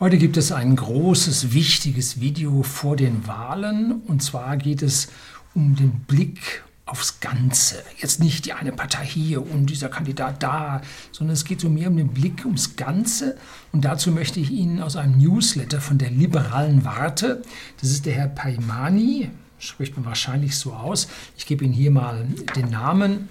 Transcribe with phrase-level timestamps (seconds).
[0.00, 4.00] Heute gibt es ein großes, wichtiges Video vor den Wahlen.
[4.06, 5.08] Und zwar geht es
[5.54, 7.82] um den Blick aufs Ganze.
[7.98, 10.80] Jetzt nicht die eine Partei hier und dieser Kandidat da,
[11.12, 13.36] sondern es geht so mehr um den Blick ums Ganze.
[13.72, 17.42] Und dazu möchte ich Ihnen aus einem Newsletter von der liberalen Warte,
[17.82, 19.28] das ist der Herr Paimani,
[19.58, 21.08] spricht man wahrscheinlich so aus.
[21.36, 22.26] Ich gebe Ihnen hier mal
[22.56, 23.28] den Namen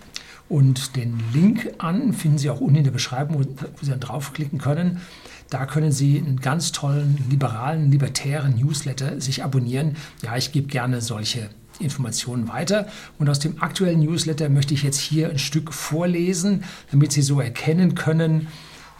[0.48, 4.60] und den Link an, finden Sie auch unten in der Beschreibung, wo Sie dann draufklicken
[4.60, 5.02] können.
[5.50, 9.96] Da können Sie einen ganz tollen, liberalen, libertären Newsletter sich abonnieren.
[10.22, 11.50] Ja, ich gebe gerne solche
[11.80, 12.88] Informationen weiter.
[13.18, 17.40] Und aus dem aktuellen Newsletter möchte ich jetzt hier ein Stück vorlesen, damit Sie so
[17.42, 18.48] erkennen können,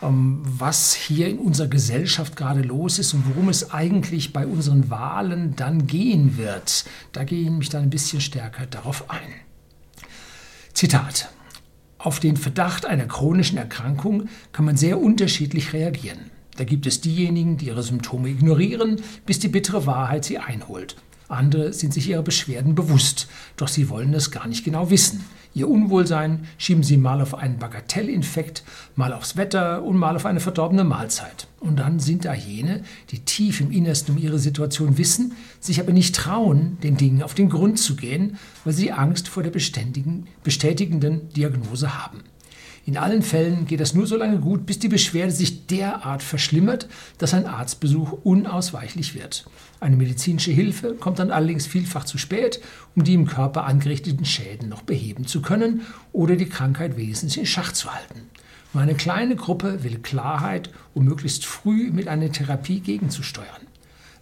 [0.02, 4.90] ähm, was hier in unserer Gesellschaft gerade los ist und worum es eigentlich bei unseren
[4.90, 6.86] Wahlen dann gehen wird.
[7.12, 9.34] Da gehe ich mich dann ein bisschen stärker darauf ein.
[10.74, 11.30] Zitat.
[11.98, 16.32] Auf den Verdacht einer chronischen Erkrankung kann man sehr unterschiedlich reagieren.
[16.60, 20.98] Da gibt es diejenigen, die ihre Symptome ignorieren, bis die bittere Wahrheit sie einholt.
[21.30, 25.24] Andere sind sich ihrer Beschwerden bewusst, doch sie wollen es gar nicht genau wissen.
[25.54, 28.66] Ihr Unwohlsein schieben sie mal auf einen Bagatellinfekt,
[28.98, 31.48] mal aufs Wetter und mal auf eine verdorbene Mahlzeit.
[31.62, 35.94] Und dann sind da jene, die tief im Innersten um ihre Situation wissen, sich aber
[35.94, 41.30] nicht trauen, den Dingen auf den Grund zu gehen, weil sie Angst vor der bestätigenden
[41.30, 42.20] Diagnose haben.
[42.86, 46.88] In allen Fällen geht das nur so lange gut, bis die Beschwerde sich derart verschlimmert,
[47.18, 49.46] dass ein Arztbesuch unausweichlich wird.
[49.80, 52.62] Eine medizinische Hilfe kommt dann allerdings vielfach zu spät,
[52.96, 57.46] um die im Körper angerichteten Schäden noch beheben zu können oder die Krankheit wenigstens in
[57.46, 58.30] Schach zu halten.
[58.74, 63.68] Nur eine kleine Gruppe will Klarheit, um möglichst früh mit einer Therapie gegenzusteuern.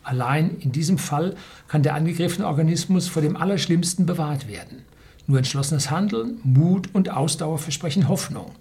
[0.04, 1.36] Allein in diesem Fall
[1.68, 4.84] kann der angegriffene Organismus vor dem Allerschlimmsten bewahrt werden.
[5.28, 8.52] Nur entschlossenes Handeln, Mut und Ausdauer versprechen Hoffnung.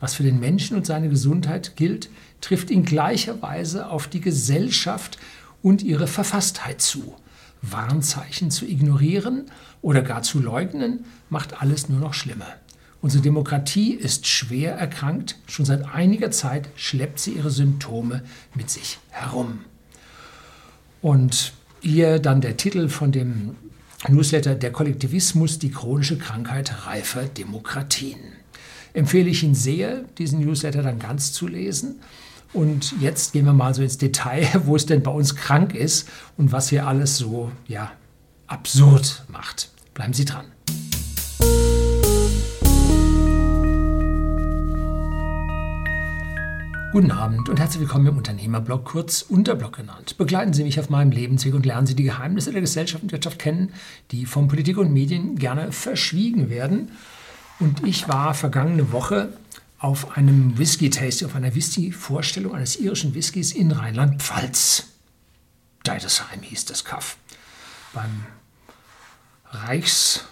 [0.00, 2.08] Was für den Menschen und seine Gesundheit gilt,
[2.40, 5.18] trifft in gleicher Weise auf die Gesellschaft
[5.62, 7.14] und ihre Verfasstheit zu.
[7.62, 9.46] Warnzeichen zu ignorieren
[9.82, 12.46] oder gar zu leugnen, macht alles nur noch schlimmer.
[13.00, 15.36] Unsere Demokratie ist schwer erkrankt.
[15.46, 18.22] Schon seit einiger Zeit schleppt sie ihre Symptome
[18.54, 19.60] mit sich herum.
[21.02, 23.56] Und hier dann der Titel von dem
[24.08, 28.20] Newsletter Der Kollektivismus, die chronische Krankheit reifer Demokratien.
[28.92, 32.00] Empfehle ich Ihnen sehr, diesen Newsletter dann ganz zu lesen.
[32.52, 36.08] Und jetzt gehen wir mal so ins Detail, wo es denn bei uns krank ist
[36.36, 37.92] und was hier alles so ja,
[38.46, 39.70] absurd macht.
[39.94, 40.53] Bleiben Sie dran.
[46.94, 50.16] Guten Abend und herzlich willkommen im Unternehmerblog, kurz Unterblog genannt.
[50.16, 53.40] Begleiten Sie mich auf meinem Lebensweg und lernen Sie die Geheimnisse der Gesellschaft und Wirtschaft
[53.40, 53.72] kennen,
[54.12, 56.92] die von Politik und Medien gerne verschwiegen werden.
[57.58, 59.36] Und ich war vergangene Woche
[59.80, 64.86] auf einem Whisky-Tasting, auf einer Whisky-Vorstellung eines irischen Whiskys in Rheinland-Pfalz.
[65.82, 67.16] Deidesheim hieß das Kaff.
[67.92, 68.24] Beim
[69.50, 70.26] Reichsrat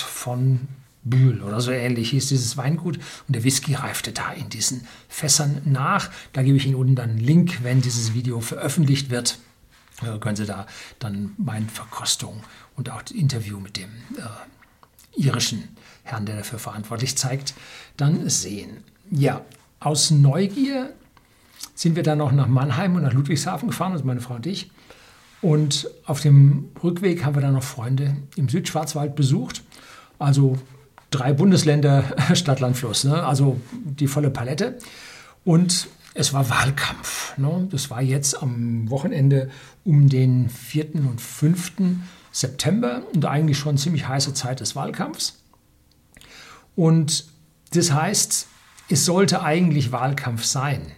[0.00, 0.68] von
[1.04, 5.62] Bühl oder so ähnlich hieß dieses Weingut und der Whisky reifte da in diesen Fässern
[5.64, 6.10] nach.
[6.32, 9.38] Da gebe ich Ihnen unten dann einen Link, wenn dieses Video veröffentlicht wird.
[10.02, 10.66] Äh, können Sie da
[10.98, 12.42] dann meine Verkostung
[12.76, 17.54] und auch das Interview mit dem äh, irischen Herrn, der dafür verantwortlich zeigt,
[17.96, 18.84] dann sehen.
[19.10, 19.44] Ja,
[19.80, 20.92] aus Neugier
[21.74, 24.70] sind wir dann noch nach Mannheim und nach Ludwigshafen gefahren, also meine Frau und ich.
[25.40, 29.62] Und auf dem Rückweg haben wir dann noch Freunde im Südschwarzwald besucht.
[30.18, 30.58] Also
[31.10, 32.04] drei Bundesländer,
[32.34, 33.24] Stadt, Land, Fluss, ne?
[33.24, 34.78] also die volle Palette.
[35.44, 37.36] Und es war Wahlkampf.
[37.38, 37.68] Ne?
[37.70, 39.50] Das war jetzt am Wochenende
[39.84, 40.96] um den 4.
[40.96, 41.72] und 5.
[42.32, 45.40] September und eigentlich schon ziemlich heiße Zeit des Wahlkampfs.
[46.76, 47.26] Und
[47.72, 48.46] das heißt,
[48.90, 50.92] es sollte eigentlich Wahlkampf sein.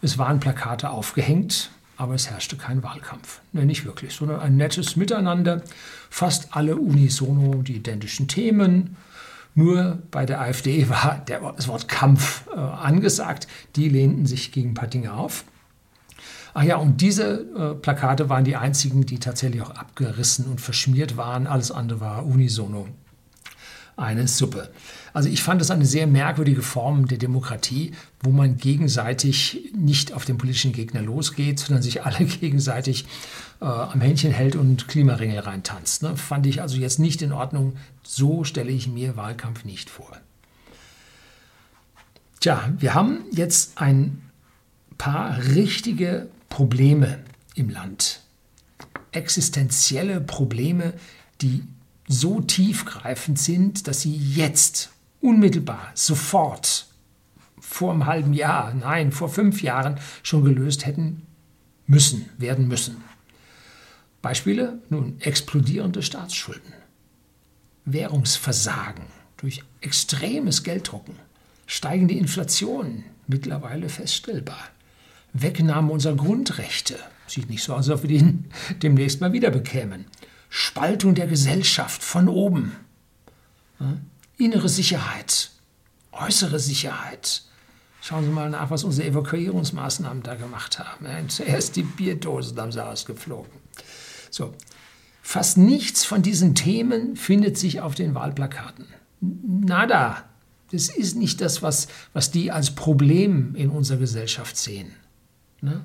[0.00, 3.40] Es waren Plakate aufgehängt, aber es herrschte kein Wahlkampf.
[3.52, 5.62] Ne, nicht wirklich, sondern ein nettes Miteinander.
[6.10, 8.96] Fast alle unisono die identischen Themen,
[9.58, 13.48] nur bei der AfD war der, das Wort Kampf äh, angesagt.
[13.74, 15.44] Die lehnten sich gegen ein paar Dinge auf.
[16.54, 21.16] Ach ja, und diese äh, Plakate waren die einzigen, die tatsächlich auch abgerissen und verschmiert
[21.16, 21.46] waren.
[21.46, 22.86] Alles andere war unisono
[23.98, 24.70] eine Suppe.
[25.12, 30.24] Also ich fand es eine sehr merkwürdige Form der Demokratie, wo man gegenseitig nicht auf
[30.24, 33.06] den politischen Gegner losgeht, sondern sich alle gegenseitig
[33.60, 36.02] äh, am Händchen hält und Klimaringel reintanzt.
[36.02, 36.16] Ne?
[36.16, 37.76] Fand ich also jetzt nicht in Ordnung.
[38.02, 40.16] So stelle ich mir Wahlkampf nicht vor.
[42.40, 44.22] Tja, wir haben jetzt ein
[44.96, 47.18] paar richtige Probleme
[47.54, 48.20] im Land.
[49.10, 50.94] Existenzielle Probleme,
[51.40, 51.64] die
[52.06, 54.90] so tiefgreifend sind, dass sie jetzt
[55.20, 56.86] unmittelbar, sofort
[57.60, 61.22] vor einem halben Jahr, nein, vor fünf Jahren schon gelöst hätten
[61.86, 62.98] müssen, werden müssen.
[64.22, 64.80] Beispiele?
[64.88, 66.72] Nun, explodierende Staatsschulden,
[67.84, 69.04] Währungsversagen
[69.36, 71.14] durch extremes Gelddrucken,
[71.66, 74.58] steigende Inflation, mittlerweile feststellbar,
[75.32, 78.38] Wegnahme unserer Grundrechte, sieht nicht so aus, als ob wir die
[78.82, 80.06] demnächst mal wieder bekämen,
[80.50, 82.72] Spaltung der Gesellschaft von oben,
[84.38, 85.50] innere Sicherheit,
[86.12, 87.42] äußere Sicherheit.
[88.00, 91.28] Schauen Sie mal nach, was unsere Evakuierungsmaßnahmen da gemacht haben.
[91.28, 93.50] Zuerst die Bierdosen haben sie ausgeflogen.
[94.30, 94.54] So,
[95.22, 98.86] fast nichts von diesen Themen findet sich auf den Wahlplakaten.
[99.20, 100.24] Nada.
[100.70, 104.92] Das ist nicht das, was, was die als Problem in unserer Gesellschaft sehen.
[105.62, 105.82] Ne?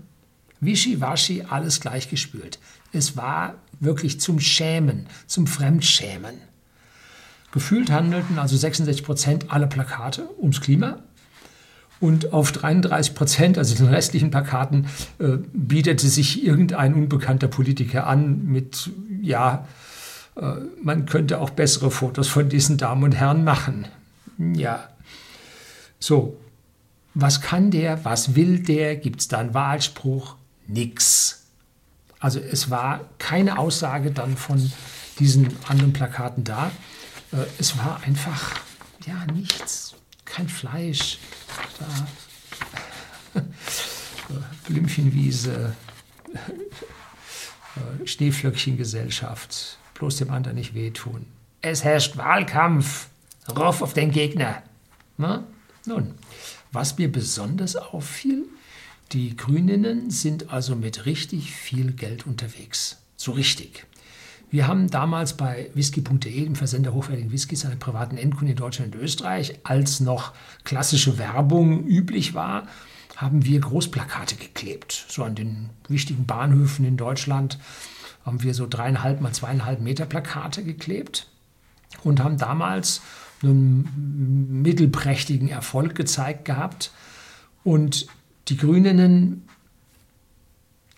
[0.60, 2.60] Wischiwaschi, alles gleichgespült.
[2.92, 6.36] Es war wirklich zum Schämen, zum Fremdschämen.
[7.52, 11.04] Gefühlt handelten also 66 Prozent aller Plakate ums Klima.
[12.04, 14.88] Und auf 33 Prozent, also den restlichen Plakaten,
[15.20, 18.90] äh, bietete sich irgendein unbekannter Politiker an mit,
[19.22, 19.66] ja,
[20.36, 23.88] äh, man könnte auch bessere Fotos von diesen Damen und Herren machen.
[24.38, 24.90] Ja.
[25.98, 26.36] So,
[27.14, 30.36] was kann der, was will der, gibt es da einen Wahlspruch?
[30.68, 31.44] Nix.
[32.20, 34.74] Also es war keine Aussage dann von
[35.20, 36.70] diesen anderen Plakaten da.
[37.32, 38.56] Äh, es war einfach,
[39.08, 39.93] ja, nichts,
[40.34, 41.20] kein Fleisch.
[43.34, 43.42] Da.
[44.68, 45.76] Blümchenwiese,
[46.34, 51.26] äh, Schneeflöckchengesellschaft, bloß dem anderen nicht wehtun.
[51.62, 53.08] Es herrscht Wahlkampf,
[53.56, 54.64] rauf auf den Gegner.
[55.18, 55.44] Na?
[55.86, 56.16] Nun,
[56.72, 58.46] was mir besonders auffiel,
[59.12, 62.98] die Grüninnen sind also mit richtig viel Geld unterwegs.
[63.18, 63.86] So richtig.
[64.54, 69.02] Wir haben damals bei whisky.de, dem Versender hochwertigen Whiskys, einen privaten Endkunden in Deutschland und
[69.02, 70.32] Österreich, als noch
[70.64, 72.68] klassische Werbung üblich war,
[73.16, 75.08] haben wir Großplakate geklebt.
[75.10, 77.58] So an den wichtigen Bahnhöfen in Deutschland
[78.28, 81.26] haben wir so dreieinhalb mal zweieinhalb Meter Plakate geklebt
[82.04, 83.02] und haben damals
[83.42, 86.92] einen mittelprächtigen Erfolg gezeigt gehabt.
[87.64, 88.06] Und
[88.50, 89.48] die Grünen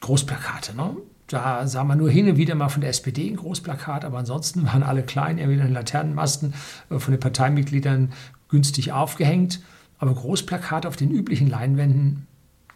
[0.01, 0.75] Großplakate.
[0.75, 0.97] Ne?
[1.27, 4.65] Da sah man nur hin und wieder mal von der SPD ein Großplakat, aber ansonsten
[4.65, 6.53] waren alle klein, irgendwie in Laternenmasten
[6.89, 8.13] äh, von den Parteimitgliedern
[8.49, 9.61] günstig aufgehängt.
[9.97, 12.27] Aber Großplakate auf den üblichen Leinwänden,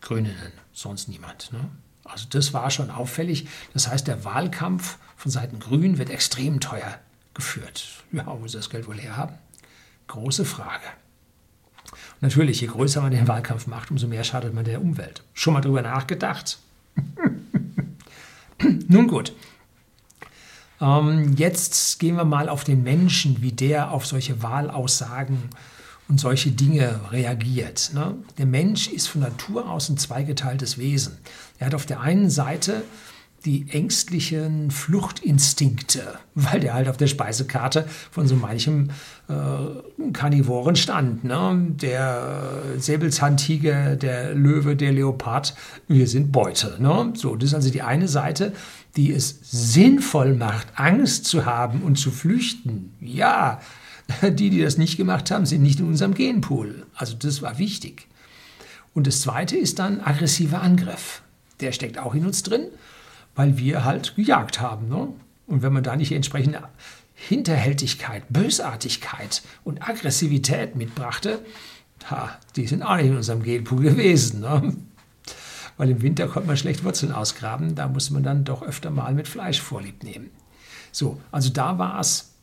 [0.02, 0.34] Grünen,
[0.72, 1.52] sonst niemand.
[1.52, 1.60] Ne?
[2.06, 3.48] Also das war schon auffällig.
[3.74, 6.98] Das heißt, der Wahlkampf von Seiten Grün wird extrem teuer
[7.34, 8.04] geführt.
[8.12, 9.36] Ja, wo sie das Geld wohl herhaben?
[10.08, 10.86] Große Frage.
[11.92, 15.24] Und natürlich, je größer man den Wahlkampf macht, umso mehr schadet man der Umwelt.
[15.34, 16.58] Schon mal drüber nachgedacht?
[18.88, 19.34] Nun gut.
[20.82, 25.50] Ähm, jetzt gehen wir mal auf den Menschen, wie der auf solche Wahlaussagen
[26.08, 27.92] und solche Dinge reagiert.
[27.94, 28.16] Ne?
[28.38, 31.18] Der Mensch ist von Natur aus ein zweigeteiltes Wesen.
[31.60, 32.84] Er hat auf der einen Seite
[33.46, 38.90] die ängstlichen Fluchtinstinkte, weil der halt auf der Speisekarte von so manchem
[39.30, 41.24] äh, Karnivoren stand.
[41.24, 41.68] Ne?
[41.70, 45.56] Der Säbelzahntiger, der Löwe, der Leopard,
[45.88, 46.78] wir sind Beute.
[46.80, 47.14] Ne?
[47.16, 48.54] So, das ist also die eine Seite,
[48.96, 52.94] die es sinnvoll macht, Angst zu haben und zu flüchten.
[53.00, 53.62] Ja,
[54.22, 56.86] die, die das nicht gemacht haben, sind nicht in unserem Genpool.
[56.96, 58.08] Also das war wichtig.
[58.94, 61.22] Und das Zweite ist dann aggressiver Angriff.
[61.62, 62.68] Der steckt auch in uns drin
[63.40, 64.90] weil wir halt gejagt haben.
[64.90, 65.14] Ne?
[65.48, 66.62] Und wenn man da nicht entsprechende
[67.14, 71.40] Hinterhältigkeit, Bösartigkeit und Aggressivität mitbrachte,
[72.12, 74.42] ha, die sind auch nicht in unserem Genpool gewesen.
[74.42, 74.76] Ne?
[75.78, 79.14] Weil im Winter konnte man schlecht Wurzeln ausgraben, da muss man dann doch öfter mal
[79.14, 80.32] mit Fleisch vorlieb nehmen.
[80.92, 82.34] So, also da war es,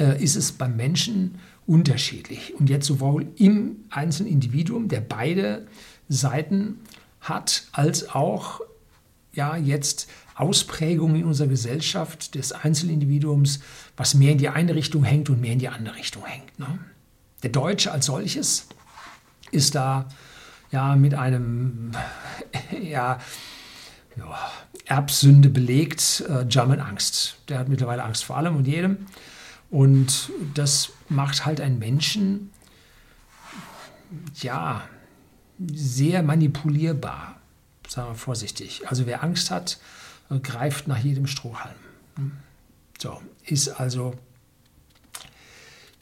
[0.00, 2.56] äh, ist es beim Menschen unterschiedlich.
[2.58, 5.68] Und jetzt sowohl im einzelnen Individuum, der beide
[6.08, 6.80] Seiten
[7.20, 8.62] hat, als auch
[9.36, 13.60] ja jetzt Ausprägungen in unserer Gesellschaft des Einzelindividuums,
[13.96, 16.58] was mehr in die eine Richtung hängt und mehr in die andere Richtung hängt.
[16.58, 16.78] Ne?
[17.42, 18.66] Der Deutsche als solches
[19.50, 20.08] ist da
[20.72, 21.92] ja mit einem
[22.82, 23.20] ja,
[24.16, 24.50] ja,
[24.86, 27.36] Erbsünde belegt, äh, German Angst.
[27.48, 29.06] Der hat mittlerweile Angst vor allem und jedem.
[29.70, 32.50] Und das macht halt einen Menschen
[34.40, 34.82] ja
[35.58, 37.40] sehr manipulierbar,
[37.88, 38.82] sagen wir vorsichtig.
[38.88, 39.78] Also wer Angst hat,
[40.42, 41.74] greift nach jedem Strohhalm.
[42.98, 44.14] So, ist also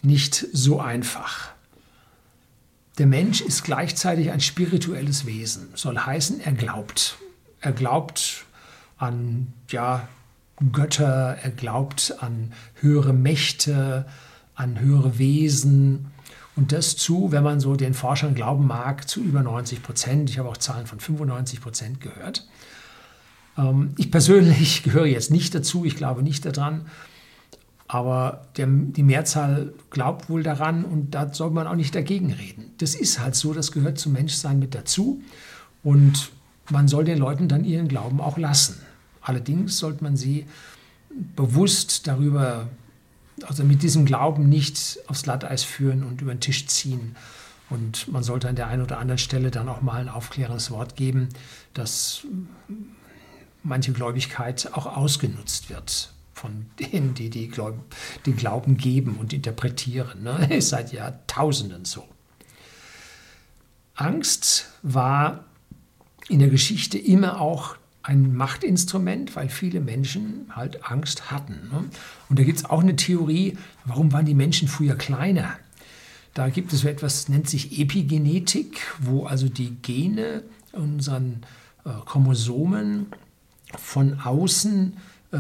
[0.02, 1.50] nicht so einfach.
[2.99, 7.17] Der Mensch ist gleichzeitig ein spirituelles Wesen, soll heißen, er glaubt.
[7.61, 8.45] Er glaubt
[8.99, 10.09] an ja,
[10.73, 14.07] Götter, er glaubt an höhere Mächte,
[14.55, 16.12] an höhere Wesen
[16.55, 20.31] Und das zu, wenn man so den Forschern glauben mag, zu über 90 Prozent.
[20.31, 22.47] Ich habe auch Zahlen von 95 Prozent gehört.
[23.56, 26.87] Ähm, ich persönlich gehöre jetzt nicht dazu, ich glaube nicht daran.
[27.88, 32.71] Aber der, die Mehrzahl glaubt wohl daran und da soll man auch nicht dagegen reden.
[32.78, 35.21] Das ist halt so, das gehört zum Menschsein mit dazu.
[35.82, 36.32] Und
[36.71, 38.80] man soll den Leuten dann ihren Glauben auch lassen.
[39.21, 40.47] Allerdings sollte man sie
[41.37, 42.68] bewusst darüber,
[43.42, 47.14] also mit diesem Glauben nicht aufs Glatteis führen und über den Tisch ziehen.
[47.68, 50.97] Und man sollte an der einen oder anderen Stelle dann auch mal ein aufklärendes Wort
[50.97, 51.28] geben,
[51.75, 52.26] dass
[53.62, 57.76] manche Gläubigkeit auch ausgenutzt wird von denen, die, die Glaub,
[58.26, 60.25] den Glauben geben und interpretieren.
[60.25, 60.49] Ne?
[60.57, 62.04] Ist seit Jahrtausenden so.
[63.95, 65.45] Angst war
[66.28, 71.69] in der Geschichte immer auch ein Machtinstrument, weil viele Menschen halt Angst hatten.
[71.71, 71.85] Ne?
[72.28, 75.57] Und da gibt es auch eine Theorie, warum waren die Menschen früher kleiner?
[76.35, 80.42] Da gibt es so etwas, nennt sich Epigenetik, wo also die Gene
[80.73, 81.42] unseren
[81.85, 83.07] äh, Chromosomen
[83.79, 84.97] von außen
[85.33, 85.38] äh,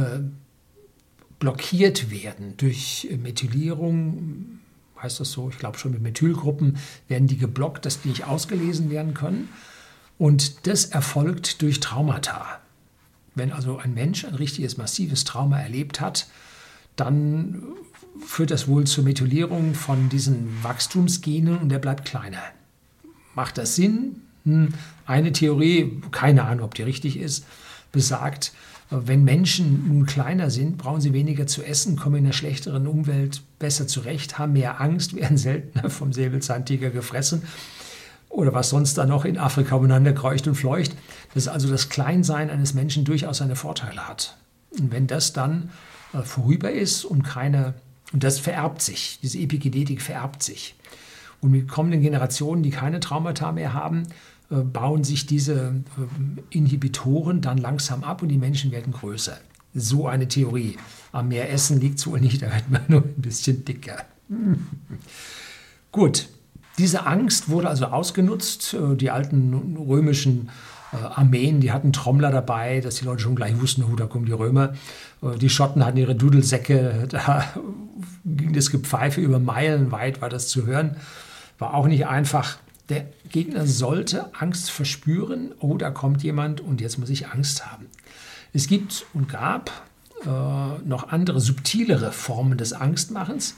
[1.38, 4.60] blockiert werden durch Methylierung,
[5.02, 8.90] heißt das so, ich glaube schon mit Methylgruppen werden die geblockt, dass die nicht ausgelesen
[8.90, 9.48] werden können.
[10.18, 12.60] Und das erfolgt durch Traumata.
[13.34, 16.28] Wenn also ein Mensch ein richtiges massives Trauma erlebt hat,
[16.96, 17.62] dann
[18.24, 22.42] führt das wohl zur Methylierung von diesen Wachstumsgenen und der bleibt kleiner.
[23.34, 24.22] Macht das Sinn?
[24.44, 24.74] Hm,
[25.06, 27.46] eine Theorie, keine Ahnung, ob die richtig ist,
[27.92, 28.52] besagt,
[28.90, 33.42] wenn Menschen nun kleiner sind, brauchen sie weniger zu essen, kommen in einer schlechteren Umwelt
[33.58, 37.42] besser zurecht, haben mehr Angst, werden seltener vom Säbelzahntiger gefressen
[38.32, 40.96] oder was sonst da noch in Afrika umeinander kreucht und fleucht,
[41.34, 44.36] dass also das Kleinsein eines Menschen durchaus seine Vorteile hat.
[44.78, 45.70] Und wenn das dann
[46.14, 47.74] äh, vorüber ist und keine,
[48.12, 50.74] und das vererbt sich, diese Epigenetik vererbt sich.
[51.42, 54.04] Und mit kommenden Generationen, die keine Traumata mehr haben,
[54.56, 59.38] bauen sich diese äh, Inhibitoren dann langsam ab und die Menschen werden größer.
[59.74, 60.76] So eine Theorie.
[61.12, 64.04] Am mehr Essen liegt es wohl nicht, da wird man nur ein bisschen dicker.
[65.90, 66.28] Gut,
[66.78, 68.74] diese Angst wurde also ausgenutzt.
[68.74, 70.50] Äh, die alten römischen
[70.92, 74.26] äh, Armeen, die hatten Trommler dabei, dass die Leute schon gleich wussten, oh, da kommen
[74.26, 74.74] die Römer.
[75.22, 77.44] Äh, die Schotten hatten ihre Dudelsäcke, da
[78.24, 80.96] ging das Gepfeife über Meilen weit, war das zu hören.
[81.58, 82.58] War auch nicht einfach.
[82.88, 87.86] Der Gegner sollte Angst verspüren, oh, da kommt jemand und jetzt muss ich Angst haben.
[88.52, 89.70] Es gibt und gab
[90.24, 90.28] äh,
[90.84, 93.54] noch andere subtilere Formen des Angstmachens.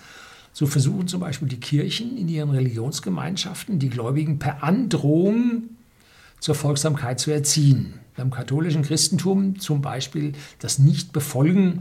[0.52, 5.64] So versuchen zum Beispiel die Kirchen in ihren Religionsgemeinschaften die Gläubigen per Androhung
[6.38, 7.94] zur Folgsamkeit zu erziehen.
[8.16, 11.80] Beim katholischen Christentum zum Beispiel das Nichtbefolgen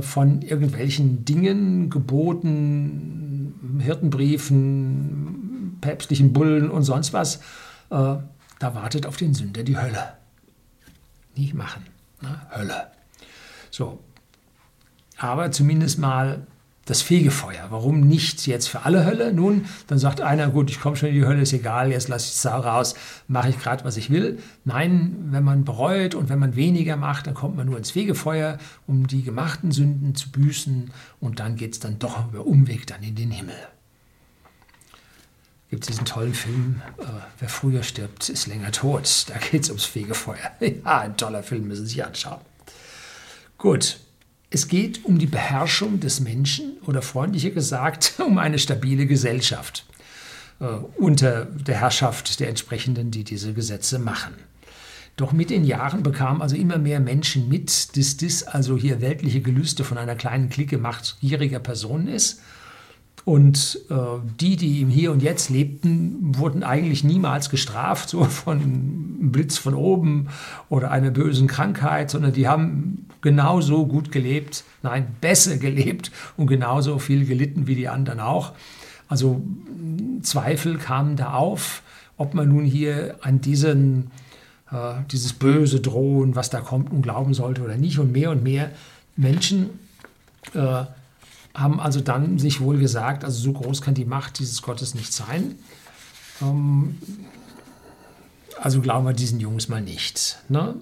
[0.00, 7.36] von irgendwelchen Dingen, Geboten, Hirtenbriefen, päpstlichen Bullen und sonst was,
[7.90, 8.16] äh,
[8.58, 10.14] da wartet auf den Sünder die Hölle.
[11.36, 11.84] Nicht machen.
[12.20, 12.40] Ne?
[12.50, 12.92] Hölle.
[13.70, 13.98] So.
[15.18, 16.46] Aber zumindest mal
[16.84, 17.66] das Fegefeuer.
[17.70, 19.32] Warum nicht jetzt für alle Hölle?
[19.32, 22.26] Nun, dann sagt einer, gut, ich komme schon in die Hölle, ist egal, jetzt lasse
[22.26, 22.94] ich es raus,
[23.28, 24.38] mache ich gerade, was ich will.
[24.64, 28.58] Nein, wenn man bereut und wenn man weniger macht, dann kommt man nur ins Fegefeuer,
[28.86, 33.02] um die gemachten Sünden zu büßen und dann geht es dann doch über Umweg dann
[33.02, 33.54] in den Himmel.
[35.70, 37.04] Gibt es diesen tollen Film, äh,
[37.38, 39.24] Wer früher stirbt, ist länger tot.
[39.28, 40.50] Da geht es ums Fegefeuer.
[40.60, 42.40] ja, ein toller Film, müssen Sie sich anschauen.
[43.56, 43.98] Gut,
[44.52, 49.86] es geht um die Beherrschung des Menschen oder freundlicher gesagt um eine stabile Gesellschaft
[50.60, 50.66] äh,
[50.98, 54.34] unter der Herrschaft der entsprechenden, die diese Gesetze machen.
[55.16, 59.40] Doch mit den Jahren bekamen also immer mehr Menschen mit, dass das also hier weltliche
[59.40, 62.40] Gelüste von einer kleinen Clique machtgieriger Personen ist
[63.24, 63.94] und äh,
[64.40, 69.58] die, die im Hier und Jetzt lebten, wurden eigentlich niemals gestraft, so von einem Blitz
[69.58, 70.28] von oben
[70.68, 76.98] oder einer bösen Krankheit, sondern die haben genauso gut gelebt, nein, besser gelebt und genauso
[76.98, 78.52] viel gelitten wie die anderen auch.
[79.08, 79.42] Also
[80.22, 81.82] Zweifel kamen da auf,
[82.16, 84.10] ob man nun hier an diesen,
[84.70, 87.98] äh, dieses böse Drohen, was da kommt, und glauben sollte oder nicht.
[87.98, 88.70] Und mehr und mehr
[89.16, 89.70] Menschen
[90.54, 90.84] äh,
[91.54, 95.12] haben also dann sich wohl gesagt, also so groß kann die Macht dieses Gottes nicht
[95.12, 95.56] sein.
[96.40, 96.98] Ähm,
[98.60, 100.38] also glauben wir diesen Jungs mal nicht.
[100.48, 100.76] Ne?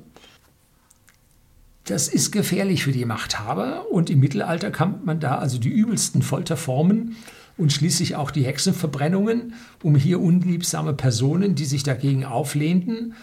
[1.90, 6.22] Das ist gefährlich für die Machthaber und im Mittelalter kann man da also die übelsten
[6.22, 7.16] Folterformen
[7.56, 13.14] und schließlich auch die Hexenverbrennungen, um hier unliebsame Personen, die sich dagegen auflehnten,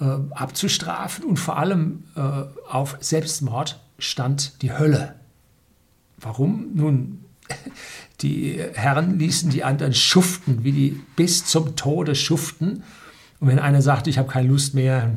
[0.00, 2.20] äh, abzustrafen und vor allem äh,
[2.68, 5.14] auf Selbstmord stand die Hölle.
[6.18, 6.70] Warum?
[6.74, 7.24] Nun,
[8.22, 12.82] die Herren ließen die anderen schuften, wie die bis zum Tode schuften.
[13.38, 15.16] Und wenn einer sagte, ich habe keine Lust mehr,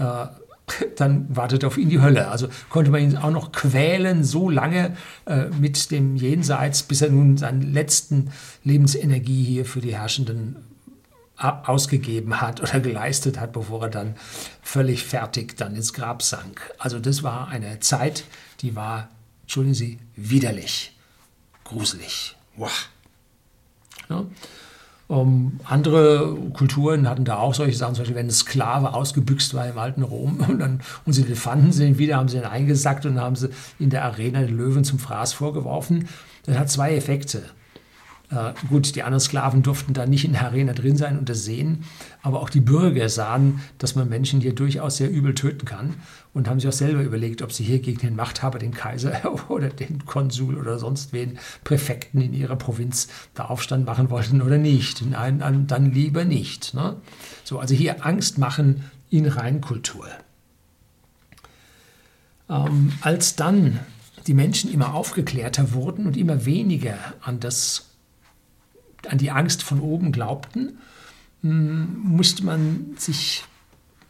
[0.00, 0.26] äh,
[0.96, 2.28] dann wartet auf ihn die Hölle.
[2.28, 4.96] Also konnte man ihn auch noch quälen, so lange
[5.26, 8.30] äh, mit dem Jenseits, bis er nun seine letzten
[8.64, 10.56] Lebensenergie hier für die Herrschenden
[11.38, 14.14] ausgegeben hat oder geleistet hat, bevor er dann
[14.62, 16.72] völlig fertig dann ins Grab sank.
[16.78, 18.24] Also das war eine Zeit,
[18.62, 19.10] die war,
[19.42, 20.96] entschuldigen Sie, widerlich
[21.66, 22.36] gruselig.
[22.56, 22.88] Wow.
[24.08, 24.24] Ja.
[25.08, 29.68] Um, andere Kulturen hatten da auch solche Sachen, zum Beispiel wenn ein Sklave ausgebüxt war
[29.68, 33.36] im alten Rom und, dann, fanden sie ihn wieder, haben sie ihn eingesackt und haben
[33.36, 36.08] sie in der Arena den Löwen zum Fraß vorgeworfen.
[36.44, 37.44] Das hat zwei Effekte.
[38.30, 41.44] Äh, gut, die anderen Sklaven durften da nicht in der Arena drin sein und das
[41.44, 41.84] sehen,
[42.22, 45.94] aber auch die Bürger sahen, dass man Menschen hier durchaus sehr übel töten kann
[46.34, 49.12] und haben sich auch selber überlegt, ob sie hier gegen den Machthaber, den Kaiser
[49.48, 54.58] oder den Konsul oder sonst wen, Präfekten in ihrer Provinz da Aufstand machen wollten oder
[54.58, 55.02] nicht.
[55.08, 56.74] Nein, dann lieber nicht.
[56.74, 56.96] Ne?
[57.44, 60.08] So, also hier Angst machen in Reinkultur.
[62.48, 63.78] Ähm, als dann
[64.26, 67.86] die Menschen immer aufgeklärter wurden und immer weniger an das
[69.08, 70.78] an die Angst von oben glaubten,
[71.42, 73.44] hm, musste man sich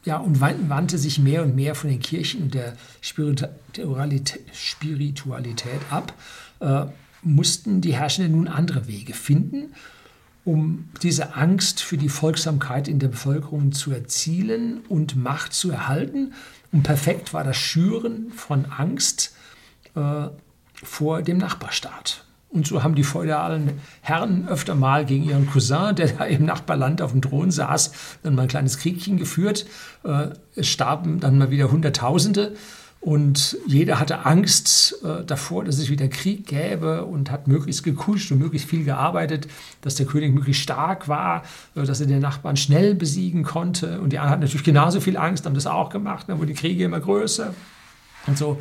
[0.06, 6.14] ja, und wandte sich mehr und mehr von den Kirchen und der Spiritualität, ab,
[6.60, 6.86] äh,
[7.22, 9.74] mussten die Herrschenden nun andere Wege finden,
[10.44, 16.34] um diese Angst für die Folgsamkeit in der Bevölkerung zu erzielen und Macht zu erhalten.
[16.70, 19.34] Und perfekt war das Schüren von Angst
[19.96, 20.28] äh,
[20.74, 22.24] vor dem Nachbarstaat.
[22.48, 27.02] Und so haben die feudalen Herren öfter mal gegen ihren Cousin, der da im Nachbarland
[27.02, 29.66] auf dem Thron saß, dann mal ein kleines Kriegchen geführt.
[30.04, 32.54] Äh, es starben dann mal wieder Hunderttausende.
[33.00, 38.32] Und jeder hatte Angst äh, davor, dass es wieder Krieg gäbe und hat möglichst gekuscht
[38.32, 39.46] und möglichst viel gearbeitet,
[39.82, 44.00] dass der König möglichst stark war, äh, dass er den Nachbarn schnell besiegen konnte.
[44.00, 46.54] Und die anderen hatten natürlich genauso viel Angst, haben das auch gemacht, dann wurden die
[46.54, 47.54] Kriege immer größer.
[48.26, 48.58] Und so.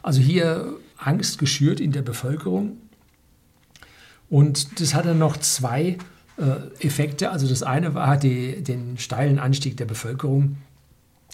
[0.00, 2.76] Also hier Angst geschürt in der Bevölkerung.
[4.30, 5.98] Und das hatte noch zwei
[6.36, 7.30] äh, Effekte.
[7.30, 10.58] Also das eine war, die, den steilen Anstieg der Bevölkerung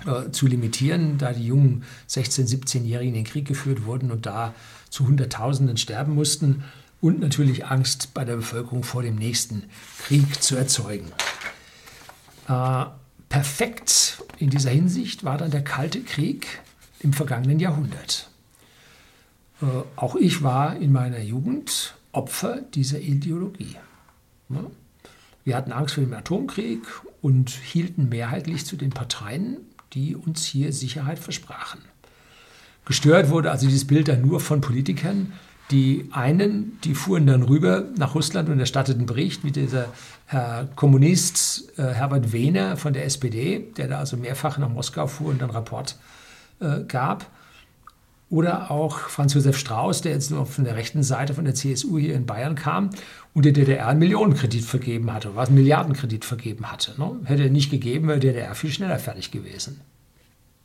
[0.07, 4.55] äh, zu limitieren, da die jungen 16-, 17-Jährigen in den Krieg geführt wurden und da
[4.91, 6.65] zu Hunderttausenden sterben mussten.
[7.01, 9.65] Und natürlich Angst bei der Bevölkerung vor dem nächsten
[10.05, 11.13] Krieg zu erzeugen.
[12.49, 12.85] Äh,
[13.29, 16.47] perfekt in dieser Hinsicht war dann der Kalte Krieg
[17.01, 18.31] im vergangenen Jahrhundert.
[19.61, 23.77] Äh, auch ich war in meiner Jugend Opfer dieser Ideologie.
[25.45, 26.83] Wir hatten Angst vor dem Atomkrieg
[27.23, 29.59] und hielten mehrheitlich zu den Parteien,
[29.93, 31.81] die uns hier Sicherheit versprachen.
[32.85, 35.33] Gestört wurde also dieses Bild dann nur von Politikern.
[35.71, 39.87] Die einen, die fuhren dann rüber nach Russland und erstatteten Bericht, wie dieser
[40.27, 45.31] Herr Kommunist äh, Herbert Wehner von der SPD, der da also mehrfach nach Moskau fuhr
[45.31, 45.97] und dann Rapport
[46.61, 47.27] äh, gab.
[48.35, 52.01] Oder auch Franz Josef Strauß, der jetzt nur von der rechten Seite von der CSU
[52.01, 52.91] hier in Bayern kam
[53.33, 57.01] und der DDR einen Millionenkredit vergeben hatte, oder was einen Milliardenkredit vergeben hatte.
[57.01, 57.21] Ne?
[57.27, 59.83] Hätte er nicht gegeben, wäre DDR viel schneller fertig gewesen.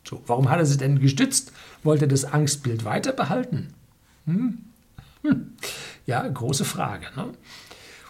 [0.03, 1.51] So, warum hat er sie denn gestützt?
[1.83, 3.67] Wollte er das Angstbild weiter behalten?
[4.25, 4.57] Hm?
[5.21, 5.53] Hm.
[6.07, 7.05] Ja, große Frage.
[7.15, 7.25] Ne?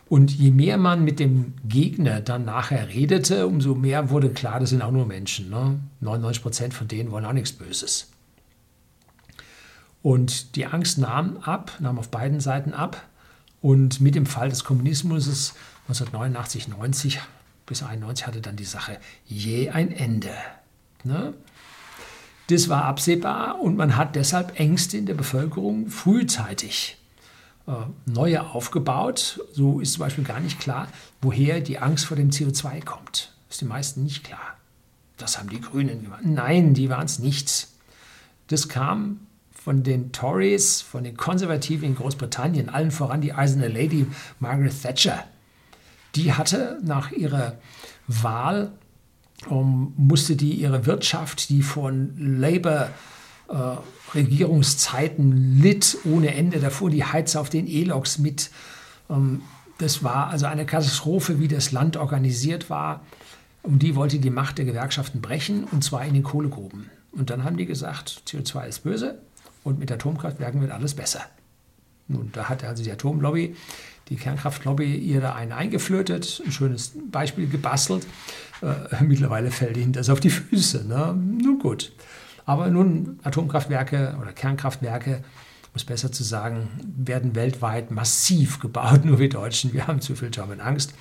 [0.07, 4.69] Und je mehr man mit dem Gegner dann nachher redete, umso mehr wurde klar, das
[4.69, 5.49] sind auch nur Menschen.
[5.49, 5.81] Ne?
[5.99, 8.07] 99 Prozent von denen wollen auch nichts Böses.
[10.01, 13.05] Und die Angst nahm ab, nahm auf beiden Seiten ab.
[13.61, 15.53] Und mit dem Fall des Kommunismus
[15.87, 17.19] 1989, 90
[17.65, 20.33] bis 91 hatte dann die Sache je ein Ende.
[21.03, 21.33] Ne?
[22.47, 26.97] Das war absehbar und man hat deshalb Ängste in der Bevölkerung frühzeitig
[27.67, 27.73] äh,
[28.05, 29.41] neue aufgebaut.
[29.53, 30.87] So ist zum Beispiel gar nicht klar,
[31.21, 33.33] woher die Angst vor dem CO2 kommt.
[33.49, 34.57] Ist den meisten nicht klar.
[35.17, 36.21] Das haben die Grünen gemacht.
[36.23, 37.67] Nein, die waren es nicht.
[38.47, 39.19] Das kam
[39.61, 44.07] von den Tories, von den Konservativen in Großbritannien, allen voran die eiserne Lady
[44.39, 45.25] Margaret Thatcher.
[46.15, 47.57] Die hatte nach ihrer
[48.07, 48.71] Wahl,
[49.47, 52.89] um, musste die ihre Wirtschaft, die von Labour
[53.49, 58.51] äh, Regierungszeiten litt ohne Ende, da fuhr die Heizer auf den E-Loks mit.
[59.09, 59.41] Ähm,
[59.77, 63.01] das war also eine Katastrophe, wie das Land organisiert war.
[63.61, 66.89] Und die wollte die Macht der Gewerkschaften brechen, und zwar in den Kohlegruben.
[67.11, 69.19] Und dann haben die gesagt, CO2 ist böse,
[69.63, 71.21] und mit Atomkraftwerken wird alles besser.
[72.07, 73.55] Nun, da hat also die Atomlobby,
[74.09, 78.07] die Kernkraftlobby, ihr da einen eingeflötet, ein schönes Beispiel gebastelt.
[78.61, 80.87] Äh, mittlerweile fällt ihnen das auf die Füße.
[80.87, 81.13] Ne?
[81.15, 81.91] Nun gut.
[82.45, 85.23] Aber nun Atomkraftwerke oder Kernkraftwerke
[85.69, 86.67] um es besser zu sagen,
[86.97, 90.93] werden weltweit massiv gebaut, nur wir Deutschen, wir haben zu viel und Angst,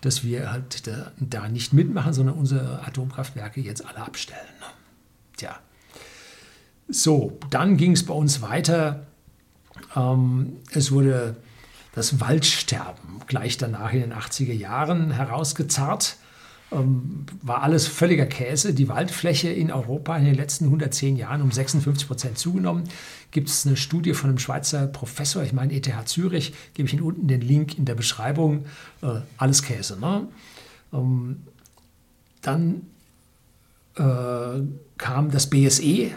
[0.00, 4.40] dass wir halt da, da nicht mitmachen, sondern unsere Atomkraftwerke jetzt alle abstellen.
[4.60, 4.66] Ne?
[6.88, 9.06] So, dann ging es bei uns weiter.
[9.94, 11.36] Ähm, es wurde
[11.94, 16.16] das Waldsterben gleich danach in den 80er Jahren herausgezerrt.
[16.72, 18.74] Ähm, war alles völliger Käse.
[18.74, 22.84] Die Waldfläche in Europa in den letzten 110 Jahren um 56 Prozent zugenommen.
[23.30, 27.02] Gibt es eine Studie von einem Schweizer Professor, ich meine ETH Zürich, gebe ich Ihnen
[27.02, 28.66] unten den Link in der Beschreibung.
[29.02, 29.98] Äh, alles Käse.
[29.98, 30.28] Ne?
[30.92, 31.42] Ähm,
[32.42, 32.82] dann
[33.96, 34.62] äh,
[34.98, 36.12] kam das BSE.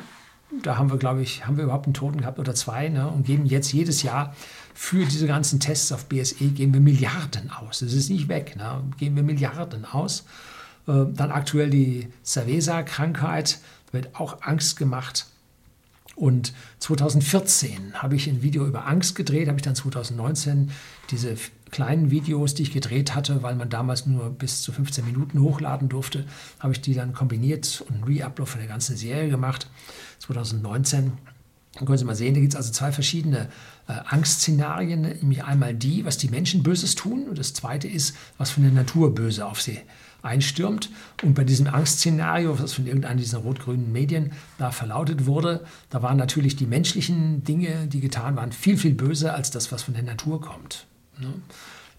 [0.64, 3.08] Da haben wir, glaube ich, haben wir überhaupt einen Toten gehabt oder zwei ne?
[3.08, 4.36] und geben jetzt jedes Jahr
[4.74, 7.80] für diese ganzen Tests auf BSE geben wir Milliarden aus.
[7.80, 8.82] Das ist nicht weg, ne?
[8.98, 10.26] geben wir Milliarden aus.
[10.88, 13.60] Äh, dann aktuell die Cerveza-Krankheit,
[13.92, 15.26] wird auch Angst gemacht.
[16.16, 20.72] Und 2014 habe ich ein Video über Angst gedreht, habe ich dann 2019
[21.12, 21.36] diese
[21.72, 25.88] kleinen Videos, die ich gedreht hatte, weil man damals nur bis zu 15 Minuten hochladen
[25.88, 26.26] durfte,
[26.60, 29.70] habe ich die dann kombiniert und Re-Upload von der ganzen Serie gemacht.
[30.20, 31.14] 2019
[31.76, 33.48] dann können Sie mal sehen, da gibt es also zwei verschiedene
[33.88, 35.02] äh, Angstszenarien.
[35.02, 38.72] Nämlich einmal die, was die Menschen Böses tun und das zweite ist, was von der
[38.72, 39.80] Natur böse auf sie
[40.22, 40.90] einstürmt.
[41.24, 46.18] Und bei diesem Angstszenario, was von irgendeinem dieser rot-grünen Medien da verlautet wurde, da waren
[46.18, 50.04] natürlich die menschlichen Dinge, die getan waren, viel, viel böser als das, was von der
[50.04, 50.86] Natur kommt.
[51.18, 51.34] Ne?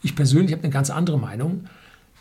[0.03, 1.67] Ich persönlich habe eine ganz andere Meinung.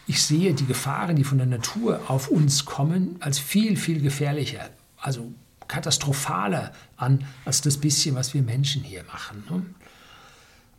[0.07, 4.69] Ich sehe die Gefahren, die von der Natur auf uns kommen, als viel, viel gefährlicher.
[5.01, 5.33] Also
[5.69, 9.43] katastrophaler an als das bisschen, was wir Menschen hier machen.
[9.49, 9.65] Ne?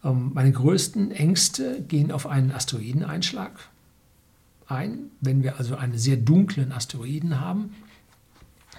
[0.04, 3.52] Ähm, meine größten Ängste gehen auf einen Asteroideneinschlag
[4.66, 7.74] ein, wenn wir also einen sehr dunklen Asteroiden haben,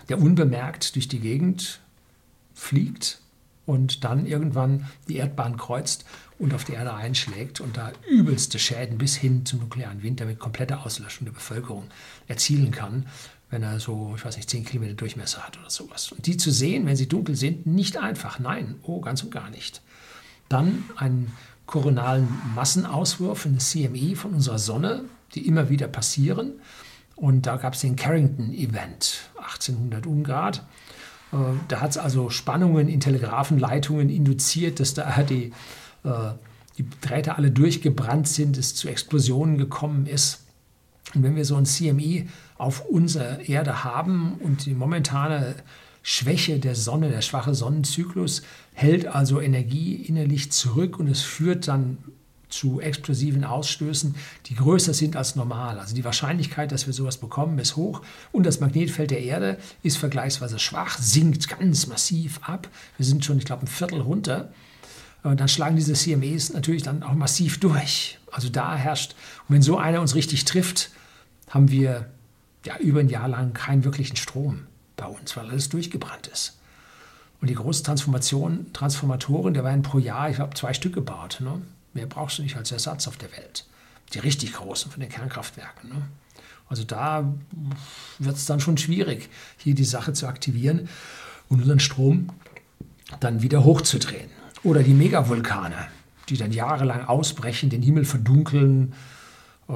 [0.10, 1.82] der unbemerkt durch die Gegend
[2.54, 3.21] fliegt
[3.65, 6.06] und dann irgendwann die Erdbahn kreuzt
[6.39, 10.39] und auf die Erde einschlägt und da übelste Schäden bis hin zum nuklearen Winter mit
[10.39, 11.86] kompletter Auslöschung der Bevölkerung
[12.28, 13.06] erzielen kann
[13.52, 16.12] wenn er so, ich weiß nicht, 10 Kilometer Durchmesser hat oder sowas.
[16.12, 18.40] Und die zu sehen, wenn sie dunkel sind, nicht einfach.
[18.40, 19.82] Nein, oh, ganz und gar nicht.
[20.50, 21.32] Dann einen
[21.66, 25.04] koronalen Massenauswurf, eine CME von unserer Sonne,
[25.36, 26.54] die immer wieder passieren.
[27.16, 30.66] Und da gab es den Carrington-Event, 1800 Ungrad.
[31.34, 31.36] Äh,
[31.68, 35.52] da hat es also Spannungen in Telegrafenleitungen induziert, dass da die,
[36.04, 36.32] äh,
[36.78, 40.40] die Drähte alle durchgebrannt sind, es zu Explosionen gekommen ist.
[41.14, 42.28] Und wenn wir so ein CME
[42.62, 45.56] auf unserer Erde haben und die momentane
[46.04, 48.43] Schwäche der Sonne, der schwache Sonnenzyklus,
[48.74, 51.97] hält also Energie innerlich zurück und es führt dann
[52.50, 55.80] zu explosiven Ausstößen, die größer sind als normal.
[55.80, 59.97] Also die Wahrscheinlichkeit, dass wir sowas bekommen, ist hoch und das Magnetfeld der Erde ist
[59.97, 62.67] vergleichsweise schwach, sinkt ganz massiv ab.
[62.97, 64.54] Wir sind schon, ich glaube, ein Viertel runter.
[65.24, 68.19] Und dann schlagen diese CMEs natürlich dann auch massiv durch.
[68.32, 69.15] Also da herrscht,
[69.47, 70.91] und wenn so einer uns richtig trifft,
[71.50, 72.08] haben wir
[72.65, 76.58] ja, über ein Jahr lang keinen wirklichen Strom bei uns, weil alles durchgebrannt ist.
[77.41, 81.39] Und die großen Transformation, Transformatoren, der werden pro Jahr, ich habe zwei Stück gebaut.
[81.41, 81.62] Ne?
[81.93, 83.65] Mehr brauchst du nicht als Ersatz auf der Welt.
[84.13, 85.89] Die richtig großen von den Kernkraftwerken.
[85.89, 86.02] Ne?
[86.69, 87.34] Also da
[88.19, 90.88] wird es dann schon schwierig, hier die Sache zu aktivieren
[91.50, 92.30] und unseren Strom
[93.19, 94.30] dann wieder hochzudrehen.
[94.63, 95.88] Oder die Megavulkane,
[96.30, 98.93] die dann jahrelang ausbrechen, den Himmel verdunkeln,
[99.67, 99.74] äh,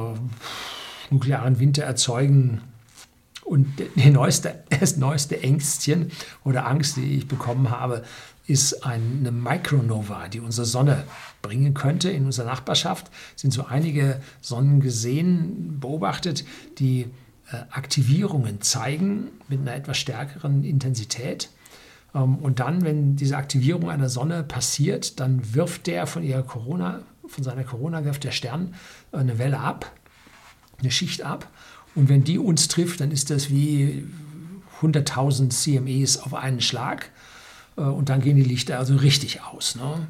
[1.10, 2.62] nuklearen Winter erzeugen,
[3.46, 6.12] und die neueste, das neueste Ängstchen
[6.44, 8.04] oder Angst, die ich bekommen habe,
[8.48, 11.04] ist eine Micronova, die unsere Sonne
[11.42, 13.10] bringen könnte in unserer Nachbarschaft.
[13.36, 16.46] Es sind so einige Sonnen gesehen, beobachtet,
[16.78, 17.08] die
[17.52, 21.50] äh, Aktivierungen zeigen mit einer etwas stärkeren Intensität.
[22.14, 27.02] Ähm, und dann, wenn diese Aktivierung einer Sonne passiert, dann wirft der von ihrer Corona,
[27.28, 28.76] von seiner Corona wirft der Stern
[29.12, 29.92] eine Welle ab,
[30.80, 31.48] eine Schicht ab.
[31.96, 34.06] Und wenn die uns trifft, dann ist das wie
[34.82, 37.10] 100.000 CMEs auf einen Schlag.
[37.78, 39.76] Äh, und dann gehen die Lichter also richtig aus.
[39.76, 40.08] Ne?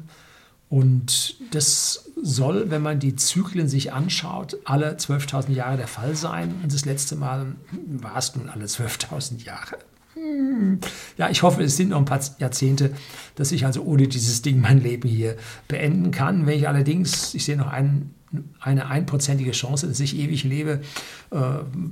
[0.68, 6.54] Und das soll, wenn man die Zyklen sich anschaut, alle 12.000 Jahre der Fall sein.
[6.62, 7.54] Und das letzte Mal
[7.86, 9.78] war es nun alle 12.000 Jahre.
[10.14, 10.80] Hm.
[11.18, 12.92] Ja, ich hoffe, es sind noch ein paar Jahrzehnte,
[13.36, 15.36] dass ich also ohne dieses Ding mein Leben hier
[15.68, 16.46] beenden kann.
[16.46, 18.14] Wenn ich allerdings, ich sehe noch einen
[18.60, 20.82] eine einprozentige Chance, dass ich ewig lebe,
[21.30, 21.38] äh,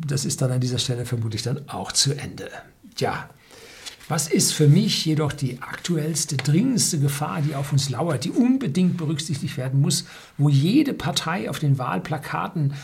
[0.07, 2.51] das ist dann an dieser Stelle vermutlich dann auch zu Ende.
[2.99, 3.29] Ja,
[4.09, 8.99] was ist für mich jedoch die aktuellste, dringendste Gefahr, die auf uns lauert, die unbedingt
[8.99, 10.05] berücksichtigt werden muss,
[10.37, 12.75] wo jede Partei auf den Wahlplakaten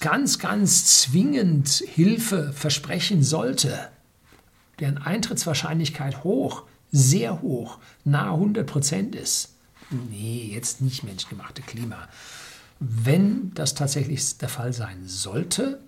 [0.00, 3.88] ganz, ganz zwingend Hilfe versprechen sollte,
[4.80, 9.54] deren Eintrittswahrscheinlichkeit hoch sehr hoch, nahe 100 Prozent ist,
[10.10, 12.08] nee, jetzt nicht menschgemachte Klima.
[12.84, 15.80] Wenn das tatsächlich der Fall sein sollte,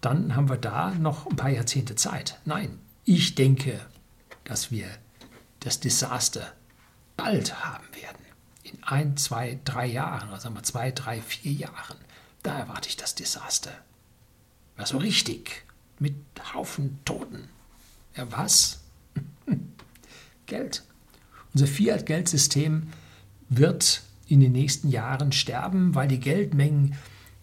[0.00, 2.40] dann haben wir da noch ein paar Jahrzehnte Zeit.
[2.44, 3.80] Nein, ich denke,
[4.42, 4.88] dass wir
[5.60, 6.52] das Desaster
[7.16, 8.24] bald haben werden.
[8.64, 11.98] In ein, zwei, drei Jahren, oder sagen wir zwei, drei, vier Jahren.
[12.42, 13.70] Da erwarte ich das Desaster.
[14.76, 15.64] Also richtig,
[16.00, 16.16] mit
[16.52, 17.48] Haufen Toten.
[18.16, 18.80] Ja, was?
[20.46, 20.82] Geld.
[21.52, 22.88] Unser Fiat-Geldsystem
[23.48, 26.94] wird in den nächsten Jahren sterben, weil die Geldmengen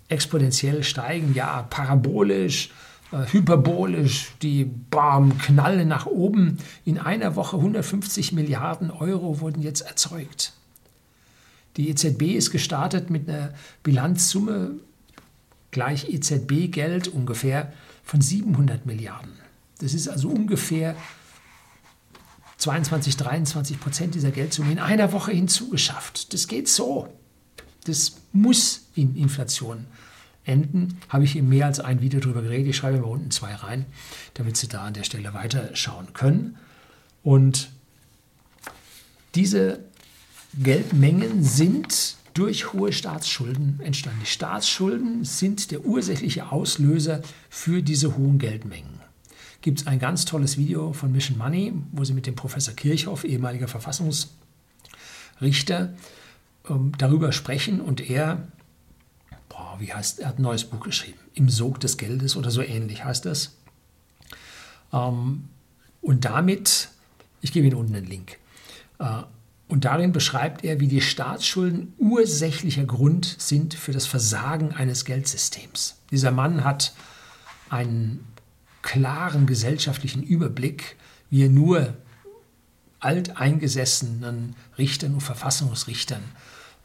[0.10, 2.72] exponentiell steigen, ja, parabolisch,
[3.12, 6.58] äh, hyperbolisch, die bam, knallen nach oben.
[6.86, 10.54] In einer Woche 150 Milliarden Euro wurden jetzt erzeugt.
[11.78, 14.72] Die EZB ist gestartet mit einer Bilanzsumme
[15.72, 17.72] gleich EZB-Geld ungefähr
[18.04, 19.32] von 700 Milliarden.
[19.80, 20.96] Das ist also ungefähr
[22.62, 26.32] 22, 23 Prozent dieser Geldsumme in einer Woche hinzugeschafft.
[26.32, 27.12] Das geht so.
[27.86, 29.88] Das muss in Inflation
[30.46, 31.00] enden.
[31.10, 32.68] Habe ich in mehr als ein Video darüber geredet.
[32.68, 33.88] Ich schreibe mal unten zwei rein,
[34.36, 36.58] damit Sie da an der Stelle weiterschauen können.
[37.24, 37.72] Und
[39.34, 39.80] diese
[40.54, 44.20] Geldmengen sind durch hohe Staatsschulden entstanden.
[44.22, 49.01] Die Staatsschulden sind der ursächliche Auslöser für diese hohen Geldmengen
[49.62, 53.24] gibt es ein ganz tolles Video von Mission Money, wo sie mit dem Professor Kirchhoff,
[53.24, 55.94] ehemaliger Verfassungsrichter,
[56.70, 58.48] ähm, darüber sprechen und er,
[59.50, 62.62] boah, wie heißt, er hat ein neues Buch geschrieben, Im Sog des Geldes oder so
[62.62, 63.58] ähnlich heißt das.
[64.92, 65.46] Ähm,
[66.02, 66.90] und damit,
[67.42, 68.38] ich gebe Ihnen unten einen Link,
[69.00, 69.24] äh,
[69.68, 75.96] und darin beschreibt er, wie die Staatsschulden ursächlicher Grund sind für das Versagen eines Geldsystems.
[76.12, 76.94] Dieser Mann hat
[77.70, 78.31] einen
[78.82, 80.96] klaren gesellschaftlichen Überblick,
[81.30, 81.94] wie er nur
[83.00, 86.22] alteingesessenen Richtern und Verfassungsrichtern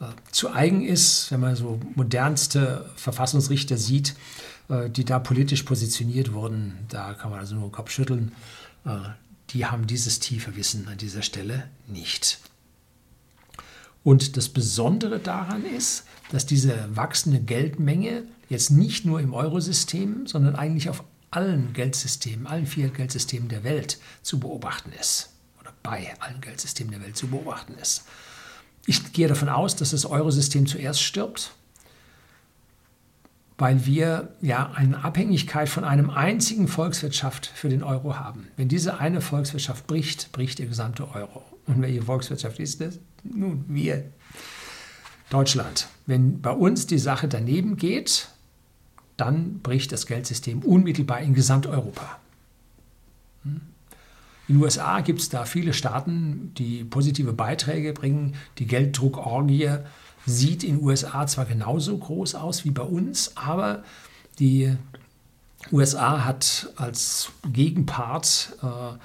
[0.01, 4.15] äh, zu eigen ist, wenn man so modernste Verfassungsrichter sieht,
[4.69, 8.33] äh, die da politisch positioniert wurden, da kann man also nur den Kopf schütteln,
[8.85, 8.97] äh,
[9.51, 12.41] die haben dieses tiefe Wissen an dieser Stelle nicht.
[14.03, 20.57] Und das Besondere daran ist, dass diese wachsende Geldmenge jetzt nicht nur im Eurosystem, sondern
[20.57, 25.31] eigentlich auf allen Geldsystemen, allen vier Geldsystemen der Welt zu beobachten ist.
[25.61, 28.05] Oder bei allen Geldsystemen der Welt zu beobachten ist.
[28.87, 31.53] Ich gehe davon aus, dass das Eurosystem zuerst stirbt,
[33.59, 38.49] weil wir ja eine Abhängigkeit von einem einzigen Volkswirtschaft für den Euro haben.
[38.57, 41.43] Wenn diese eine Volkswirtschaft bricht, bricht der gesamte Euro.
[41.67, 42.99] Und welche Volkswirtschaft ist das?
[43.25, 44.05] Nun, wir.
[45.31, 45.89] Deutschland.
[46.07, 48.29] Wenn bei uns die Sache daneben geht,
[49.17, 52.19] dann bricht das Geldsystem unmittelbar in Gesamteuropa.
[53.43, 53.61] Hm?
[54.49, 58.37] In den USA gibt es da viele Staaten, die positive Beiträge bringen.
[58.59, 59.79] Die Gelddruckorgie
[60.25, 63.83] sieht in den USA zwar genauso groß aus wie bei uns, aber
[64.39, 64.77] die
[65.73, 68.99] USA hat als Gegenpart äh,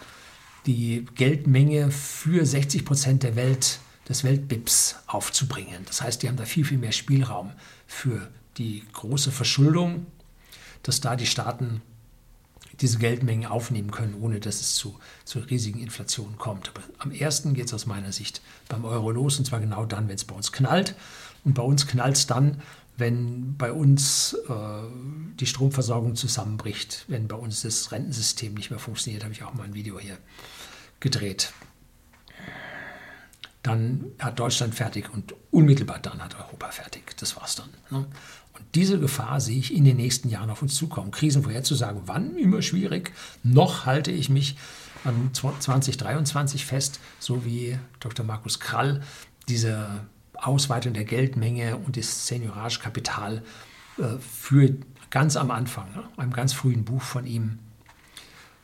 [0.67, 5.83] die Geldmenge für 60 Prozent der Welt, des Weltbips aufzubringen.
[5.85, 7.51] Das heißt, die haben da viel, viel mehr Spielraum
[7.87, 10.05] für die große Verschuldung,
[10.83, 11.81] dass da die Staaten
[12.79, 16.69] diese Geldmengen aufnehmen können, ohne dass es zu, zu riesigen Inflationen kommt.
[16.69, 20.07] Aber am ersten geht es aus meiner Sicht beim Euro los, und zwar genau dann,
[20.07, 20.95] wenn es bei uns knallt.
[21.43, 22.61] Und bei uns knallt es dann,
[22.97, 24.53] wenn bei uns äh,
[25.39, 29.63] die Stromversorgung zusammenbricht, wenn bei uns das Rentensystem nicht mehr funktioniert, habe ich auch mal
[29.63, 30.17] ein Video hier
[30.99, 31.53] gedreht.
[33.63, 37.15] Dann hat Deutschland fertig und unmittelbar dann hat Europa fertig.
[37.17, 37.69] Das war's dann.
[37.91, 38.07] Ne?
[38.53, 41.11] Und diese Gefahr sehe ich in den nächsten Jahren auf uns zukommen.
[41.11, 43.13] Krisen vorherzusagen, wann immer schwierig.
[43.43, 44.57] Noch halte ich mich
[45.03, 48.25] an 2023 fest, so wie Dr.
[48.25, 49.01] Markus Krall
[49.47, 53.43] diese Ausweitung der Geldmenge und des Senioragekapital
[53.97, 54.75] äh, für
[55.09, 57.59] ganz am Anfang, ne, einem ganz frühen Buch von ihm,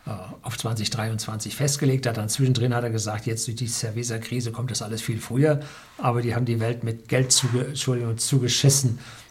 [0.05, 2.17] äh, auf 2023 festgelegt hat.
[2.17, 5.59] Dann zwischendrin hat er gesagt, jetzt durch die Cerveza-Krise kommt das alles viel früher,
[5.97, 9.26] aber die haben die Welt mit Geld zuge zugeschissen äh,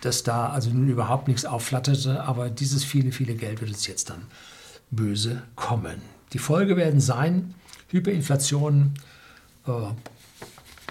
[0.00, 4.10] dass da also nun überhaupt nichts aufflatterte, aber dieses viele, viele Geld wird uns jetzt
[4.10, 4.22] dann
[4.90, 6.02] böse kommen.
[6.32, 7.54] Die Folge werden sein,
[7.88, 8.94] Hyperinflation,
[9.66, 9.70] äh,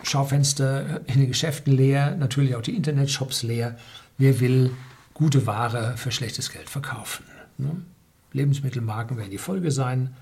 [0.04, 3.78] Schaufenster in den Geschäften leer, natürlich auch die Internetshops leer.
[4.18, 4.72] Wer will
[5.14, 7.26] gute Ware für schlechtes Geld verkaufen?
[7.58, 7.82] Ne?
[8.32, 10.16] Lebensmittelmarken werden die Folge sein.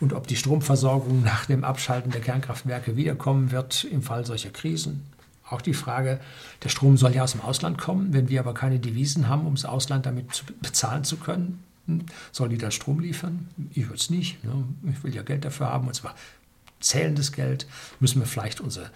[0.00, 5.02] Und ob die Stromversorgung nach dem Abschalten der Kernkraftwerke wiederkommen wird im Fall solcher Krisen,
[5.50, 6.20] auch die Frage,
[6.62, 9.54] der Strom soll ja aus dem Ausland kommen, wenn wir aber keine Devisen haben, um
[9.54, 11.62] das Ausland damit zu bezahlen zu können.
[11.86, 13.48] Hm, soll die da Strom liefern?
[13.72, 14.42] Ich würde es nicht.
[14.44, 14.64] Ne?
[14.90, 16.14] Ich will ja Geld dafür haben und zwar
[16.80, 17.66] zählendes Geld?
[18.00, 18.90] Müssen wir vielleicht unsere,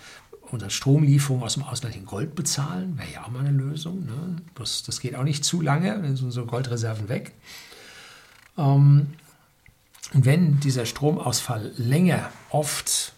[0.50, 2.98] unsere Stromlieferung aus dem Ausland in Gold bezahlen?
[2.98, 4.04] Wäre ja auch mal eine Lösung.
[4.06, 4.36] Ne?
[4.54, 7.32] Das, das geht auch nicht zu lange, dann sind unsere Goldreserven weg.
[8.58, 9.08] Ähm,
[10.12, 13.14] wenn dieser Stromausfall länger, oft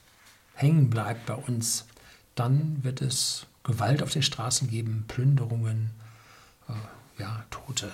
[0.54, 1.86] hängen bleibt bei uns,
[2.34, 5.90] dann wird es Gewalt auf den Straßen geben, Plünderungen,
[6.68, 7.90] äh, ja, Tote.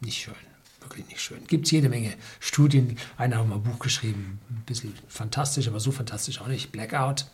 [0.00, 0.34] Nicht schön,
[0.80, 1.46] wirklich nicht schön.
[1.46, 2.98] Gibt es jede Menge Studien.
[3.16, 6.72] Einer hat mal ein Buch geschrieben, ein bisschen fantastisch, aber so fantastisch auch nicht.
[6.72, 7.26] Blackout,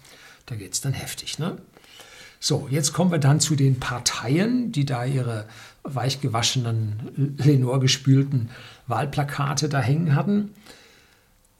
[0.46, 1.38] da geht es dann heftig.
[1.38, 1.58] Ne?
[2.38, 5.48] So, jetzt kommen wir dann zu den Parteien, die da ihre
[5.84, 8.50] weichgewaschenen, Lenore gespülten
[8.86, 10.50] Wahlplakate da hängen hatten.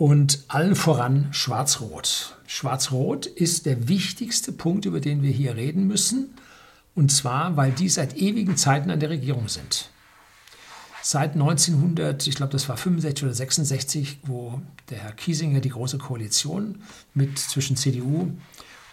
[0.03, 2.37] Und allen voran Schwarz-Rot.
[2.49, 6.35] Schwarz-Rot ist der wichtigste Punkt, über den wir hier reden müssen.
[6.97, 9.91] Und zwar, weil die seit ewigen Zeiten an der Regierung sind.
[11.03, 14.61] Seit 1900, ich glaube, das war 65 oder 66, wo
[14.91, 16.83] der Herr Kiesinger die Große Koalition
[17.15, 18.33] mit zwischen CDU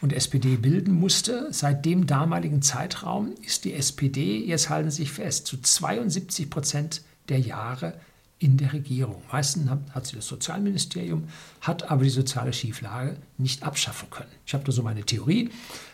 [0.02, 1.48] und SPD bilden musste.
[1.50, 7.02] Seit dem damaligen Zeitraum ist die SPD, jetzt halten Sie sich fest, zu 72 Prozent
[7.30, 7.96] der Jahre
[8.40, 9.22] in der Regierung.
[9.32, 11.28] Meistens hat sie das Sozialministerium,
[11.62, 14.32] hat aber die soziale Schieflage nicht abschaffen können.
[14.46, 15.50] Ich habe da so meine Theorie.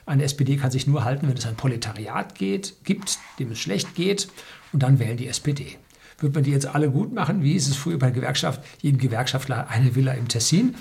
[0.05, 3.95] Eine SPD kann sich nur halten, wenn es ein Proletariat geht, gibt, dem es schlecht
[3.95, 4.29] geht,
[4.71, 5.77] und dann wählen die SPD.
[6.19, 7.41] Wird man die jetzt alle gut machen?
[7.43, 8.63] Wie ist es früher bei Gewerkschaft?
[8.81, 10.75] Jedem Gewerkschaftler eine Villa im Tessin.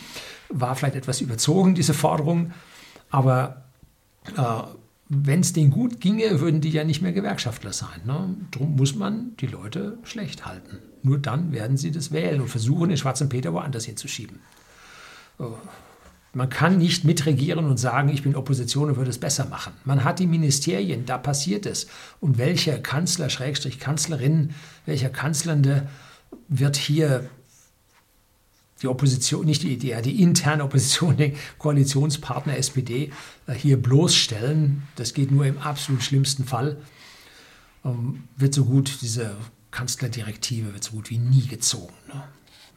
[0.50, 2.52] War vielleicht etwas überzogen, diese Forderung.
[3.10, 3.64] Aber
[4.36, 4.42] äh,
[5.08, 8.00] wenn es denen gut ginge, würden die ja nicht mehr Gewerkschaftler sein.
[8.06, 8.34] Ne?
[8.50, 10.78] Darum muss man die Leute schlecht halten.
[11.02, 14.40] Nur dann werden sie das wählen und versuchen, den schwarzen Peter woanders hinzuschieben.
[15.38, 15.44] Äh,
[16.32, 19.72] man kann nicht mitregieren und sagen, ich bin Opposition und würde es besser machen.
[19.84, 21.86] Man hat die Ministerien, da passiert es.
[22.20, 24.50] Und welcher Kanzler, Schrägstrich Kanzlerin,
[24.84, 25.88] welcher Kanzlernde
[26.48, 27.28] wird hier
[28.84, 33.10] die Opposition, nicht die, die, die interne Opposition, den Koalitionspartner SPD
[33.46, 34.82] äh, hier bloßstellen.
[34.96, 36.76] Das geht nur im absolut schlimmsten Fall.
[37.84, 39.36] Ähm, wird so gut, diese
[39.70, 41.94] Kanzlerdirektive wird so gut wie nie gezogen.
[42.08, 42.22] Ne?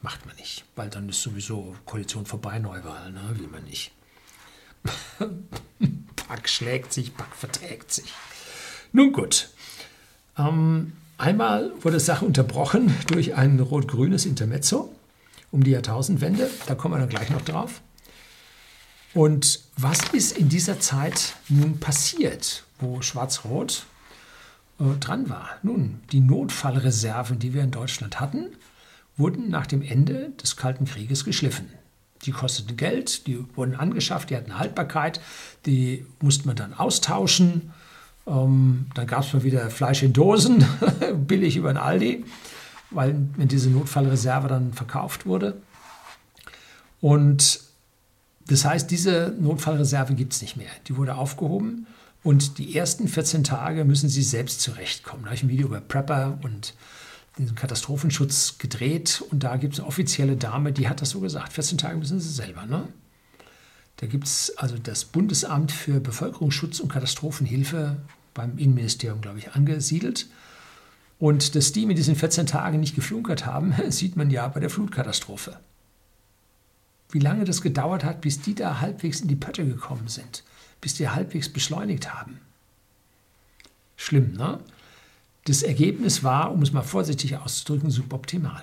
[0.00, 3.20] Macht man nicht, weil dann ist sowieso Koalition vorbei, Neuwahl, ne?
[3.34, 3.92] will man nicht.
[6.16, 8.12] Pack schlägt sich, Pack verträgt sich.
[8.92, 9.50] Nun gut.
[10.38, 14.94] Ähm, einmal wurde Sache unterbrochen durch ein rot-grünes Intermezzo
[15.50, 16.50] um die Jahrtausendwende.
[16.66, 17.80] Da kommen wir dann gleich noch drauf.
[19.14, 23.86] Und was ist in dieser Zeit nun passiert, wo Schwarz-Rot
[24.78, 25.48] äh, dran war?
[25.62, 28.48] Nun, die Notfallreserven, die wir in Deutschland hatten,
[29.16, 31.68] wurden nach dem Ende des Kalten Krieges geschliffen.
[32.22, 35.20] Die kosteten Geld, die wurden angeschafft, die hatten Haltbarkeit,
[35.66, 37.72] die musste man dann austauschen.
[38.26, 40.64] Ähm, dann gab es mal wieder Fleisch in Dosen,
[41.26, 42.24] billig über den Aldi
[42.90, 45.60] weil wenn diese Notfallreserve dann verkauft wurde.
[47.00, 47.60] Und
[48.46, 50.70] das heißt, diese Notfallreserve gibt es nicht mehr.
[50.86, 51.86] Die wurde aufgehoben
[52.22, 55.22] und die ersten 14 Tage müssen Sie selbst zurechtkommen.
[55.22, 56.74] Da habe ich ein Video über Prepper und
[57.38, 61.52] den Katastrophenschutz gedreht und da gibt es eine offizielle Dame, die hat das so gesagt.
[61.52, 62.66] 14 Tage müssen Sie selber.
[62.66, 62.88] Ne?
[63.98, 67.96] Da gibt es also das Bundesamt für Bevölkerungsschutz und Katastrophenhilfe
[68.34, 70.26] beim Innenministerium, glaube ich, angesiedelt.
[71.18, 74.70] Und dass die mit diesen 14 Tagen nicht geflunkert haben, sieht man ja bei der
[74.70, 75.58] Flutkatastrophe.
[77.10, 80.44] Wie lange das gedauert hat, bis die da halbwegs in die Pötte gekommen sind,
[80.80, 82.40] bis die halbwegs beschleunigt haben.
[83.96, 84.60] Schlimm, ne?
[85.44, 88.62] Das Ergebnis war, um es mal vorsichtig auszudrücken, suboptimal.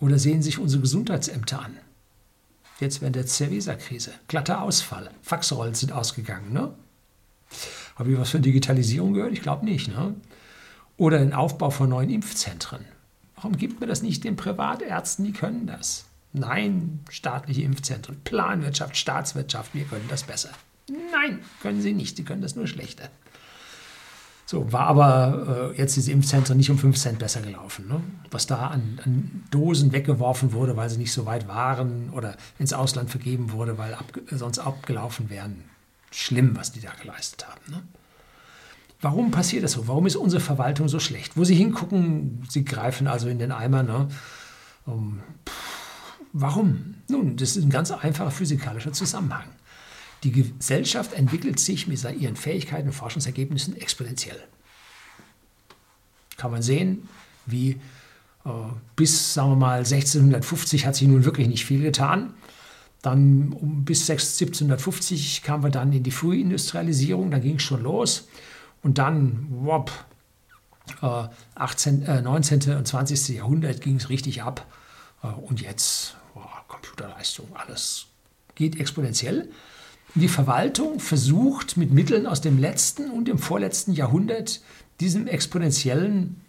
[0.00, 1.76] Oder sehen sich unsere Gesundheitsämter an.
[2.80, 4.10] Jetzt während der Cerveza-Krise.
[4.26, 5.12] Glatter Ausfall.
[5.22, 6.52] Faxrollen sind ausgegangen.
[6.52, 6.74] Ne?
[7.94, 9.32] Habe ich was von Digitalisierung gehört?
[9.32, 9.86] Ich glaube nicht.
[9.86, 10.16] Ne?
[10.96, 12.84] Oder den Aufbau von neuen Impfzentren.
[13.36, 15.24] Warum gibt man das nicht den Privatärzten?
[15.24, 16.04] Die können das.
[16.32, 20.50] Nein, staatliche Impfzentren, Planwirtschaft, Staatswirtschaft, wir können das besser.
[20.88, 23.10] Nein, können sie nicht, sie können das nur schlechter.
[24.46, 27.88] So, war aber äh, jetzt diese Impfzentren nicht um 5 Cent besser gelaufen.
[27.88, 28.02] Ne?
[28.30, 32.72] Was da an, an, Dosen weggeworfen wurde, weil sie nicht so weit waren oder ins
[32.72, 35.64] Ausland vergeben wurde, weil ab, sonst abgelaufen wären.
[36.10, 37.60] Schlimm, was die da geleistet haben.
[37.70, 37.82] Ne?
[39.02, 39.88] Warum passiert das so?
[39.88, 41.36] Warum ist unsere Verwaltung so schlecht?
[41.36, 43.82] Wo Sie hingucken, Sie greifen also in den Eimer.
[43.82, 44.08] Ne?
[44.86, 45.20] Um,
[46.32, 46.94] warum?
[47.08, 49.48] Nun, das ist ein ganz einfacher physikalischer Zusammenhang.
[50.22, 54.40] Die Gesellschaft entwickelt sich mit ihren Fähigkeiten und Forschungsergebnissen exponentiell.
[56.36, 57.08] Kann man sehen,
[57.44, 57.80] wie
[58.44, 58.50] äh,
[58.94, 62.34] bis, sagen wir mal, 1650 hat sich nun wirklich nicht viel getan.
[63.02, 68.28] Dann um, bis 1750 kamen wir dann in die Frühindustrialisierung, da ging es schon los.
[68.82, 69.92] Und dann, wop,
[71.02, 72.76] äh, 18, äh, 19.
[72.76, 73.36] und 20.
[73.36, 74.66] Jahrhundert ging es richtig ab.
[75.22, 78.06] Äh, und jetzt, boah, Computerleistung, alles
[78.54, 79.48] geht exponentiell.
[80.14, 84.60] Die Verwaltung versucht mit Mitteln aus dem letzten und dem vorletzten Jahrhundert
[85.00, 86.40] diesem exponentiellen,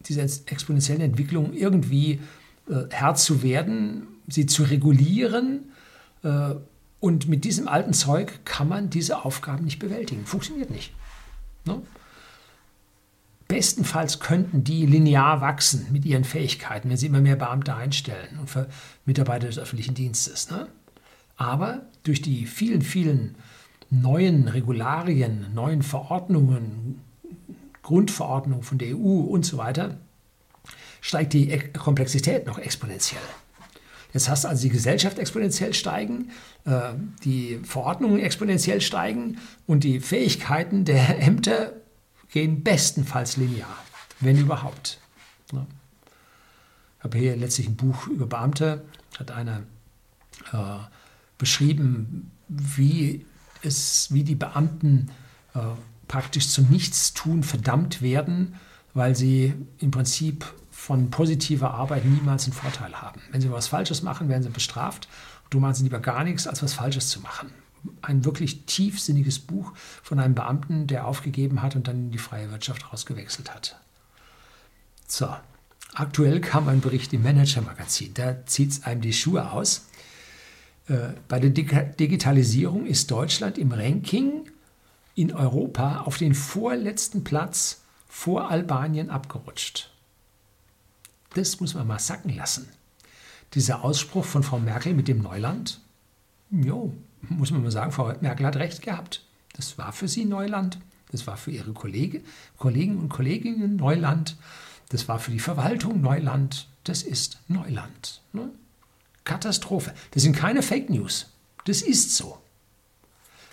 [0.00, 2.20] dieser exponentiellen Entwicklung irgendwie
[2.68, 5.72] äh, Herr zu werden, sie zu regulieren.
[6.22, 6.54] Äh,
[7.00, 10.24] und mit diesem alten Zeug kann man diese Aufgaben nicht bewältigen.
[10.24, 10.92] Funktioniert nicht.
[11.64, 11.82] Ne?
[13.48, 18.48] Bestenfalls könnten die linear wachsen mit ihren Fähigkeiten, wenn sie immer mehr Beamte einstellen und
[18.48, 18.68] für
[19.04, 20.50] Mitarbeiter des öffentlichen Dienstes.
[20.50, 20.68] Ne?
[21.36, 23.36] Aber durch die vielen, vielen
[23.90, 27.00] neuen Regularien, neuen Verordnungen,
[27.82, 29.98] Grundverordnungen von der EU und so weiter,
[31.00, 33.20] steigt die Komplexität noch exponentiell.
[34.14, 36.30] Jetzt hast du also die Gesellschaft exponentiell steigen,
[36.64, 36.92] äh,
[37.24, 41.72] die Verordnungen exponentiell steigen und die Fähigkeiten der Ämter
[42.30, 43.76] gehen bestenfalls linear,
[44.20, 45.00] wenn überhaupt.
[45.52, 45.58] Ich
[47.00, 48.84] habe hier letztlich ein Buch über Beamte,
[49.18, 49.64] hat einer
[50.52, 50.78] äh,
[51.36, 53.26] beschrieben, wie,
[53.62, 55.10] es, wie die Beamten
[55.54, 55.60] äh,
[56.06, 58.54] praktisch zum Nichtstun verdammt werden,
[58.94, 60.46] weil sie im Prinzip
[60.84, 63.22] von positiver Arbeit niemals einen Vorteil haben.
[63.30, 65.08] Wenn sie was Falsches machen, werden sie bestraft.
[65.48, 67.48] Du machst lieber gar nichts, als was Falsches zu machen.
[68.02, 69.72] Ein wirklich tiefsinniges Buch
[70.02, 73.80] von einem Beamten, der aufgegeben hat und dann in die freie Wirtschaft rausgewechselt hat.
[75.06, 75.34] So,
[75.94, 78.12] aktuell kam ein Bericht im Manager-Magazin.
[78.12, 79.86] Da zieht es einem die Schuhe aus.
[80.88, 84.50] Äh, bei der Digitalisierung ist Deutschland im Ranking
[85.14, 89.93] in Europa auf den vorletzten Platz vor Albanien abgerutscht.
[91.34, 92.68] Das muss man mal sacken lassen.
[93.54, 95.80] Dieser Ausspruch von Frau Merkel mit dem Neuland,
[96.50, 96.92] jo,
[97.28, 99.24] muss man mal sagen, Frau Merkel hat recht gehabt.
[99.54, 100.78] Das war für sie Neuland.
[101.10, 102.22] Das war für ihre Kollege,
[102.58, 104.36] Kollegen und Kolleginnen Neuland.
[104.88, 106.66] Das war für die Verwaltung Neuland.
[106.82, 108.20] Das ist Neuland.
[108.32, 108.50] Ne?
[109.22, 109.94] Katastrophe.
[110.10, 111.26] Das sind keine Fake News.
[111.66, 112.38] Das ist so.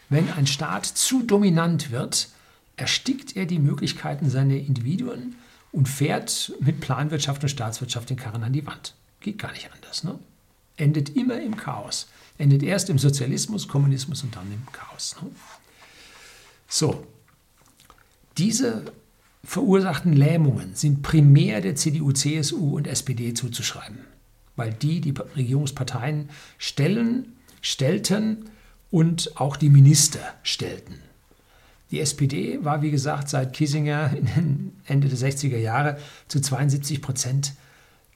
[0.09, 2.29] Wenn ein Staat zu dominant wird,
[2.75, 5.35] erstickt er die Möglichkeiten seiner Individuen
[5.71, 8.95] und fährt mit Planwirtschaft und Staatswirtschaft den Karren an die Wand.
[9.19, 10.03] Geht gar nicht anders.
[10.03, 10.19] Ne?
[10.77, 12.07] Endet immer im Chaos.
[12.37, 15.15] Endet erst im Sozialismus, Kommunismus und dann im Chaos.
[15.21, 15.29] Ne?
[16.67, 17.05] So,
[18.37, 18.85] diese
[19.43, 23.99] verursachten Lähmungen sind primär der CDU, CSU und SPD zuzuschreiben,
[24.55, 28.49] weil die die Regierungsparteien stellen, stellten
[28.89, 30.99] und auch die Minister stellten.
[31.91, 34.15] Die SPD war, wie gesagt, seit Kissinger
[34.85, 37.53] Ende der 60er Jahre zu 72 Prozent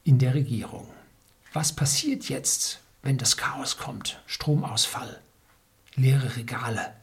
[0.06, 0.88] in der Regierung.
[1.52, 4.22] Was passiert jetzt, wenn das Chaos kommt?
[4.28, 5.20] Stromausfall,
[5.96, 6.94] leere Regale.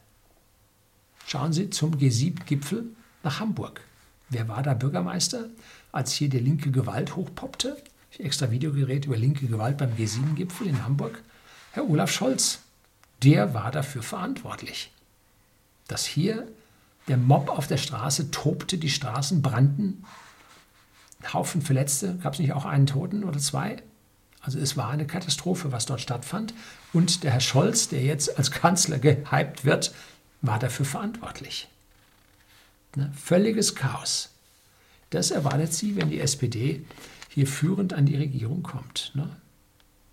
[1.27, 2.85] Schauen Sie zum G7-Gipfel
[3.21, 3.81] nach Hamburg.
[4.29, 5.49] Wer war da Bürgermeister,
[5.91, 7.77] als hier die linke Gewalt hochpoppte?
[8.11, 11.21] Ich extra Videogerät über linke Gewalt beim G7-Gipfel in Hamburg.
[11.71, 12.59] Herr Olaf Scholz,
[13.21, 14.91] der war dafür verantwortlich,
[15.87, 16.47] dass hier
[17.07, 20.03] der Mob auf der Straße tobte, die Straßen brannten.
[21.33, 23.81] Haufen Verletzte, gab es nicht auch einen Toten oder zwei?
[24.41, 26.53] Also es war eine Katastrophe, was dort stattfand.
[26.91, 29.93] Und der Herr Scholz, der jetzt als Kanzler gehypt wird,
[30.41, 31.69] war dafür verantwortlich.
[32.95, 33.11] Ne?
[33.15, 34.29] Völliges Chaos.
[35.09, 36.85] Das erwartet sie, wenn die SPD
[37.29, 39.11] hier führend an die Regierung kommt.
[39.15, 39.29] Ne?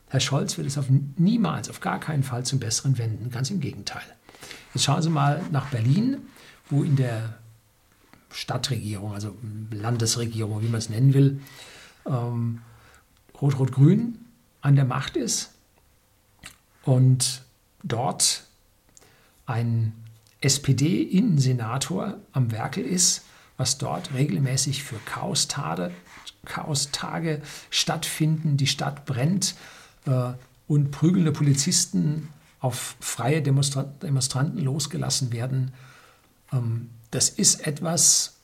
[0.08, 0.86] Herr Scholz wird es auf
[1.16, 3.30] niemals, auf gar keinen Fall zum Besseren wenden.
[3.30, 4.02] Ganz im Gegenteil.
[4.74, 6.18] Jetzt schauen Sie mal nach Berlin
[6.70, 7.34] wo in der
[8.32, 9.36] Stadtregierung, also
[9.70, 11.40] Landesregierung, wie man es nennen will,
[12.06, 12.62] ähm,
[13.40, 14.18] Rot-Rot-Grün
[14.60, 15.52] an der Macht ist
[16.84, 17.42] und
[17.82, 18.44] dort
[19.46, 19.92] ein
[20.40, 23.24] SPD-Innensenator am Werkel ist,
[23.56, 25.90] was dort regelmäßig für Chaostage,
[26.44, 29.54] Chaostage stattfinden, die Stadt brennt
[30.06, 30.32] äh,
[30.66, 32.28] und prügelnde Polizisten
[32.60, 35.72] auf freie Demonstranten losgelassen werden
[37.10, 38.36] das ist etwas,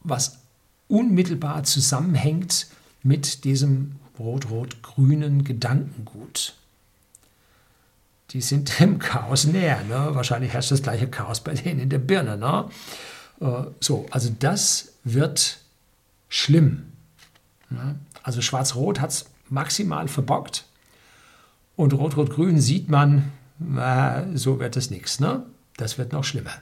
[0.00, 0.38] was
[0.88, 2.68] unmittelbar zusammenhängt
[3.02, 6.54] mit diesem rot-rot-grünen Gedankengut.
[8.30, 9.82] Die sind dem Chaos näher.
[9.84, 10.14] Ne?
[10.14, 12.36] Wahrscheinlich herrscht das gleiche Chaos bei denen in der Birne.
[12.36, 12.68] Ne?
[13.40, 15.58] Äh, so, also das wird
[16.28, 16.92] schlimm.
[17.70, 17.96] Ne?
[18.22, 20.64] Also Schwarz-Rot hat es maximal verbockt
[21.76, 23.32] und Rot-Rot-Grün sieht man,
[23.76, 25.20] äh, so wird es nichts.
[25.20, 25.44] Ne?
[25.76, 26.52] Das wird noch schlimmer.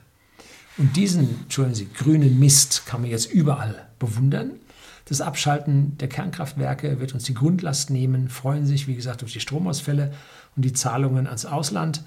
[0.76, 4.52] Und diesen, entschuldigen Sie, grünen Mist kann man jetzt überall bewundern.
[5.06, 9.40] Das Abschalten der Kernkraftwerke wird uns die Grundlast nehmen, freuen sich, wie gesagt, auf die
[9.40, 10.12] Stromausfälle
[10.56, 12.02] und die Zahlungen ans Ausland.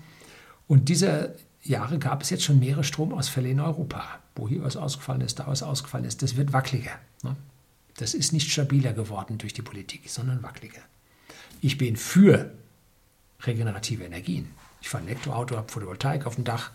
[0.68, 4.04] Und diese Jahre gab es jetzt schon mehrere Stromausfälle in Europa,
[4.36, 6.22] wo hier was ausgefallen ist, da was ausgefallen ist.
[6.22, 6.92] Das wird wackeliger.
[7.24, 7.36] Ne?
[7.98, 10.82] Das ist nicht stabiler geworden durch die Politik, sondern wackeliger.
[11.62, 12.52] Ich bin für
[13.42, 14.48] regenerative Energien.
[14.82, 16.72] Ich fahre ein Elektroauto, habe Photovoltaik auf dem Dach,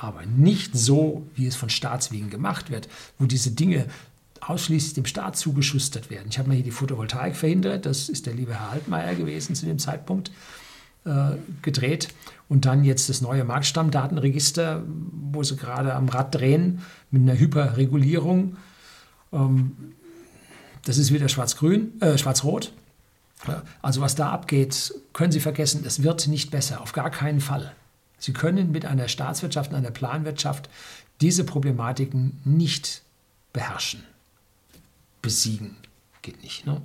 [0.00, 2.88] aber nicht so, wie es von Staatswegen gemacht wird,
[3.18, 3.86] wo diese Dinge
[4.40, 6.28] ausschließlich dem Staat zugeschustert werden.
[6.30, 9.66] Ich habe mal hier die Photovoltaik verhindert, das ist der liebe Herr Altmaier gewesen zu
[9.66, 10.30] dem Zeitpunkt
[11.04, 11.32] äh,
[11.62, 12.08] gedreht.
[12.48, 16.80] Und dann jetzt das neue Marktstammdatenregister, wo sie gerade am Rad drehen
[17.10, 18.56] mit einer Hyperregulierung.
[19.32, 19.72] Ähm,
[20.84, 22.72] das ist wieder schwarz-grün, äh, schwarz-rot.
[23.82, 27.72] Also was da abgeht, können Sie vergessen, es wird nicht besser, auf gar keinen Fall.
[28.18, 30.68] Sie können mit einer Staatswirtschaft, einer Planwirtschaft
[31.20, 33.02] diese Problematiken nicht
[33.52, 34.02] beherrschen,
[35.22, 35.76] besiegen.
[36.22, 36.66] Geht nicht.
[36.66, 36.80] Ne?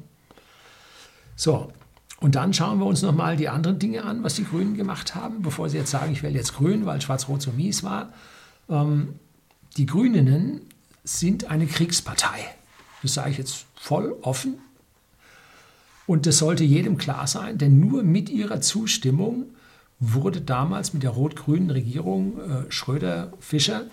[1.36, 1.72] So,
[2.20, 5.42] und dann schauen wir uns nochmal die anderen Dinge an, was die Grünen gemacht haben,
[5.42, 8.14] bevor Sie jetzt sagen, ich wähle jetzt Grün, weil Schwarz-Rot so mies war.
[8.70, 9.16] Ähm,
[9.76, 10.62] die Grünen
[11.04, 12.40] sind eine Kriegspartei.
[13.02, 14.56] Das sage ich jetzt voll offen.
[16.06, 19.48] Und das sollte jedem klar sein, denn nur mit ihrer Zustimmung
[20.12, 23.86] wurde damals mit der rot-grünen Regierung äh, Schröder-Fischer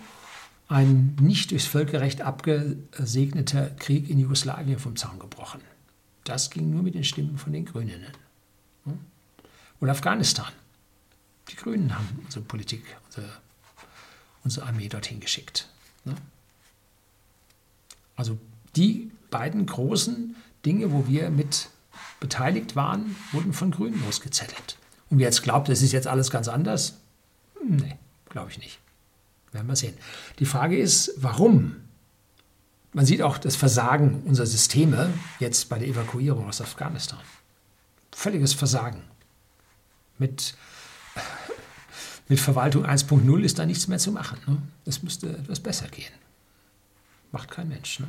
[0.67, 5.61] ein nicht durchs Völkerrecht abgesegneter Krieg in Jugoslawien vom Zaun gebrochen.
[6.23, 8.05] Das ging nur mit den Stimmen von den Grünen.
[9.81, 10.51] Oder Afghanistan.
[11.49, 13.27] Die Grünen haben unsere Politik, unsere,
[14.43, 15.67] unsere Armee dorthin geschickt.
[18.15, 18.37] Also
[18.75, 20.35] die beiden großen
[20.65, 21.69] Dinge, wo wir mit
[22.19, 24.77] beteiligt waren, wurden von Grünen losgezettelt.
[25.11, 26.95] Und wer jetzt glaubt, das ist jetzt alles ganz anders,
[27.63, 27.97] nee,
[28.29, 28.79] glaube ich nicht.
[29.51, 29.93] Werden wir sehen.
[30.39, 31.75] Die Frage ist, warum?
[32.93, 37.19] Man sieht auch das Versagen unserer Systeme jetzt bei der Evakuierung aus Afghanistan.
[38.13, 39.01] Völliges Versagen.
[40.17, 40.55] Mit,
[42.29, 44.37] mit Verwaltung 1.0 ist da nichts mehr zu machen.
[44.47, 44.57] Ne?
[44.85, 46.13] Es müsste etwas besser gehen.
[47.33, 47.99] Macht kein Mensch.
[47.99, 48.07] Ne?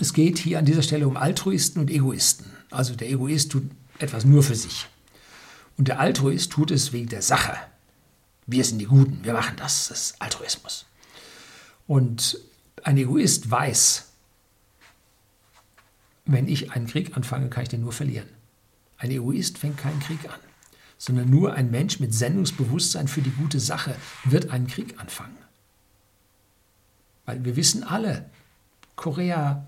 [0.00, 2.46] Es geht hier an dieser Stelle um Altruisten und Egoisten.
[2.70, 3.64] Also der Egoist tut
[3.98, 4.88] etwas nur für sich.
[5.78, 7.56] Und der Altruist tut es wegen der Sache.
[8.46, 9.88] Wir sind die Guten, wir machen das.
[9.88, 10.86] Das ist Altruismus.
[11.86, 12.38] Und
[12.82, 14.06] ein Egoist weiß,
[16.26, 18.28] wenn ich einen Krieg anfange, kann ich den nur verlieren.
[18.98, 20.40] Ein Egoist fängt keinen Krieg an,
[20.98, 25.38] sondern nur ein Mensch mit Sendungsbewusstsein für die gute Sache wird einen Krieg anfangen.
[27.24, 28.28] Weil wir wissen alle,
[28.96, 29.66] Korea,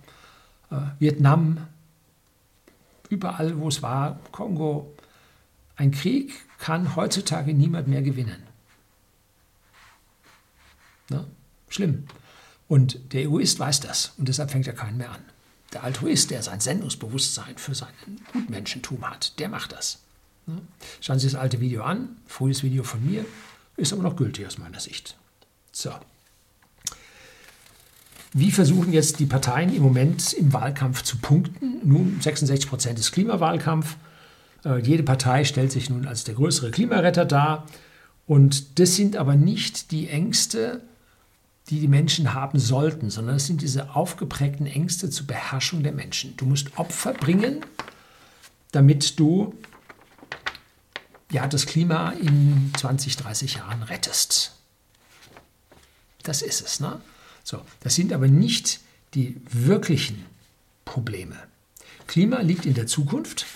[0.70, 1.68] äh, Vietnam,
[3.08, 4.92] überall, wo es war, Kongo,
[5.80, 8.42] ein Krieg kann heutzutage niemand mehr gewinnen.
[11.08, 11.26] Ne?
[11.70, 12.04] Schlimm.
[12.68, 15.22] Und der Egoist weiß das und deshalb fängt er keinen mehr an.
[15.72, 17.94] Der Altruist, der sein Sendungsbewusstsein für sein
[18.32, 20.00] Gutmenschentum hat, der macht das.
[20.46, 20.60] Ne?
[21.00, 23.24] Schauen Sie das alte Video an, frühes Video von mir,
[23.78, 25.16] ist aber noch gültig aus meiner Sicht.
[25.72, 25.94] So.
[28.34, 31.80] Wie versuchen jetzt die Parteien im Moment im Wahlkampf zu punkten?
[31.84, 33.96] Nun, 66 Prozent ist Klimawahlkampf.
[34.64, 37.66] Äh, jede Partei stellt sich nun als der größere Klimaretter dar.
[38.26, 40.82] Und das sind aber nicht die Ängste,
[41.68, 46.36] die die Menschen haben sollten, sondern es sind diese aufgeprägten Ängste zur Beherrschung der Menschen.
[46.36, 47.64] Du musst Opfer bringen,
[48.72, 49.54] damit du
[51.30, 54.56] ja, das Klima in 20, 30 Jahren rettest.
[56.22, 56.80] Das ist es.
[56.80, 57.00] Ne?
[57.44, 58.80] So, das sind aber nicht
[59.14, 60.26] die wirklichen
[60.84, 61.36] Probleme.
[62.06, 63.46] Klima liegt in der Zukunft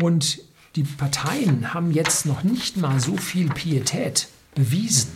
[0.00, 0.40] und
[0.76, 5.12] die Parteien haben jetzt noch nicht mal so viel Pietät bewiesen,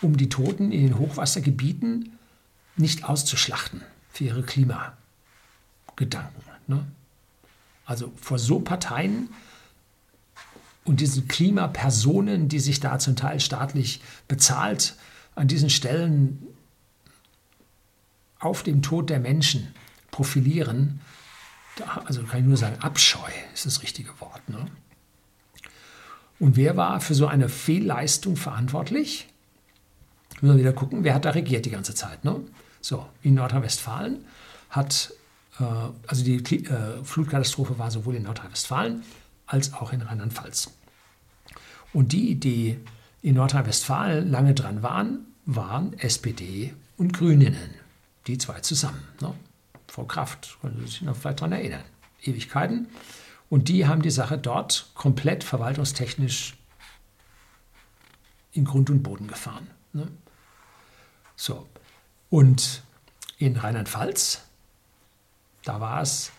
[0.00, 2.18] um die Toten in den Hochwassergebieten
[2.76, 6.42] nicht auszuschlachten für ihre Klimagedanken.
[6.66, 6.84] Ne?
[7.84, 9.28] Also vor so Parteien
[10.84, 14.96] und diesen Klimapersonen, die sich da zum Teil staatlich bezahlt
[15.34, 16.42] an diesen Stellen
[18.38, 19.74] auf dem Tod der Menschen
[20.10, 21.00] profilieren,
[22.04, 24.48] also kann ich nur sagen, Abscheu ist das richtige Wort.
[24.48, 24.66] Ne?
[26.38, 29.28] Und wer war für so eine Fehlleistung verantwortlich?
[30.40, 32.24] Müssen wir wieder gucken, wer hat da regiert die ganze Zeit.
[32.24, 32.40] Ne?
[32.80, 34.24] So, in Nordrhein-Westfalen
[34.70, 35.12] hat,
[35.58, 35.64] äh,
[36.06, 39.02] also die äh, Flutkatastrophe war sowohl in Nordrhein-Westfalen
[39.46, 40.70] als auch in Rheinland-Pfalz.
[41.92, 42.78] Und die, die
[43.22, 47.70] in Nordrhein-Westfalen lange dran waren, waren SPD und Grüninnen.
[48.26, 49.02] Die zwei zusammen.
[49.20, 49.34] Ne?
[49.94, 51.84] Frau Kraft, können Sie sich noch vielleicht daran erinnern.
[52.20, 52.88] Ewigkeiten.
[53.48, 56.56] Und die haben die Sache dort komplett verwaltungstechnisch
[58.50, 59.70] in Grund und Boden gefahren.
[59.92, 60.08] Ne?
[61.36, 61.68] So.
[62.28, 62.82] Und
[63.38, 64.42] in Rheinland-Pfalz,
[65.62, 66.32] da war es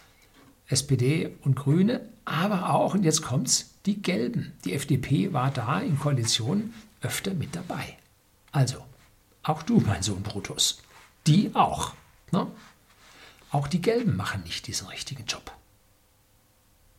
[0.68, 4.52] SPD und Grüne, aber auch, und jetzt kommt es, die Gelben.
[4.66, 7.98] Die FDP war da in Koalition öfter mit dabei.
[8.52, 8.84] Also,
[9.44, 10.82] auch du, mein Sohn Brutus.
[11.26, 11.94] Die auch.
[12.34, 12.48] Ne?
[13.56, 15.50] Auch die Gelben machen nicht diesen richtigen Job.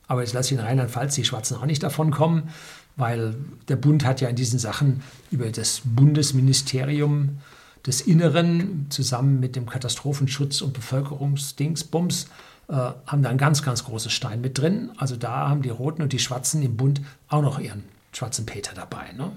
[0.07, 2.49] Aber jetzt lasse ich in Rheinland-Pfalz die Schwarzen auch nicht davon kommen,
[2.97, 3.35] weil
[3.69, 7.41] der Bund hat ja in diesen Sachen über das Bundesministerium
[7.85, 12.29] des Inneren zusammen mit dem Katastrophenschutz und Bevölkerungsdingsbums
[12.69, 14.93] äh, haben da ein ganz, ganz großes Stein mit drin.
[14.97, 17.85] Also da haben die Roten und die Schwarzen im Bund auch noch ihren
[18.15, 19.13] schwarzen Peter dabei.
[19.13, 19.31] Ne?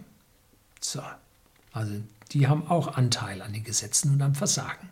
[0.79, 1.01] So.
[1.73, 1.95] Also
[2.31, 4.88] die haben auch Anteil an den Gesetzen und am Versagen.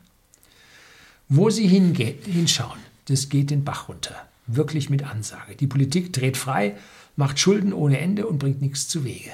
[1.30, 4.16] Wo sie hinschauen, das geht den Bach runter.
[4.48, 5.56] Wirklich mit Ansage.
[5.56, 6.76] Die Politik dreht frei,
[7.16, 9.32] macht Schulden ohne Ende und bringt nichts zu Wege.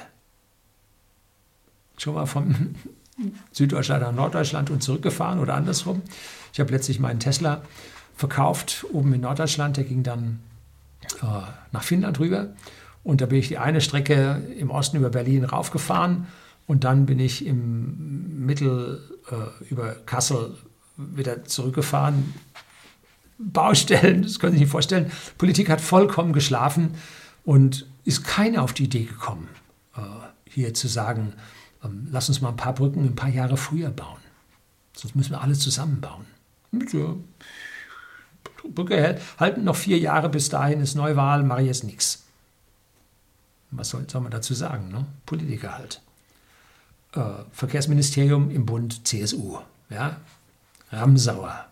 [1.98, 2.74] Schon mal vom
[3.52, 6.02] Süddeutschland nach Norddeutschland und zurückgefahren oder andersrum.
[6.52, 7.62] Ich habe letztlich meinen Tesla
[8.16, 9.76] verkauft oben in Norddeutschland.
[9.76, 10.40] Der ging dann
[11.22, 11.26] äh,
[11.70, 12.54] nach Finnland rüber.
[13.04, 16.26] Und da bin ich die eine Strecke im Osten über Berlin raufgefahren
[16.66, 20.56] und dann bin ich im Mittel äh, über Kassel
[20.96, 22.34] wieder zurückgefahren.
[23.38, 25.10] Baustellen, das können Sie sich nicht vorstellen.
[25.38, 26.94] Politik hat vollkommen geschlafen
[27.44, 29.48] und ist keiner auf die Idee gekommen,
[29.96, 30.00] äh,
[30.48, 31.32] hier zu sagen,
[31.82, 34.20] ähm, lass uns mal ein paar Brücken ein paar Jahre früher bauen.
[34.96, 36.26] Sonst müssen wir alles zusammenbauen.
[38.74, 42.24] Brücke halten noch vier Jahre bis dahin ist Neuwahl, mache ich jetzt nichts.
[43.70, 44.88] Was soll, soll man dazu sagen?
[44.88, 45.04] Ne?
[45.26, 46.00] Politiker halt.
[47.12, 49.58] Äh, Verkehrsministerium im Bund CSU.
[49.90, 50.16] Ja?
[50.94, 51.66] Ramsauer.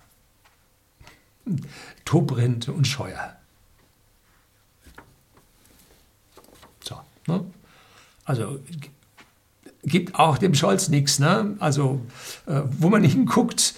[2.04, 3.36] Tobrindt und Scheuer.
[6.84, 7.44] So, ne?
[8.24, 8.60] Also
[9.84, 11.18] gibt auch dem Scholz nichts.
[11.18, 11.56] Ne?
[11.58, 12.00] Also,
[12.46, 13.74] äh, wo man hinguckt,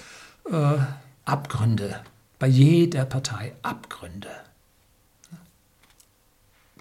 [0.51, 0.77] äh,
[1.25, 2.01] Abgründe.
[2.39, 4.29] Bei jeder Partei Abgründe.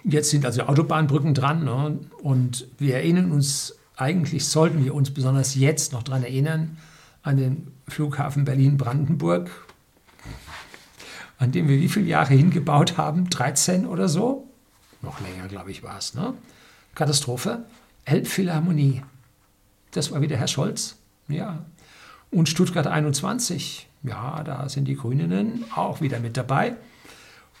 [0.02, 1.98] Jetzt sind also Autobahnbrücken dran ne?
[2.22, 6.76] und wir erinnern uns, eigentlich sollten wir uns besonders jetzt noch daran erinnern,
[7.24, 9.50] an den Flughafen Berlin-Brandenburg,
[11.38, 13.28] an dem wir wie viele Jahre hingebaut haben?
[13.28, 14.48] 13 oder so?
[15.02, 16.14] Noch länger, glaube ich, war es.
[16.14, 16.34] Ne?
[16.94, 17.64] Katastrophe.
[18.04, 19.02] Elbphilharmonie.
[19.90, 20.96] Das war wieder Herr Scholz.
[21.28, 21.64] Ja.
[22.30, 23.88] Und Stuttgart 21.
[24.02, 26.76] Ja, da sind die Grünen auch wieder mit dabei.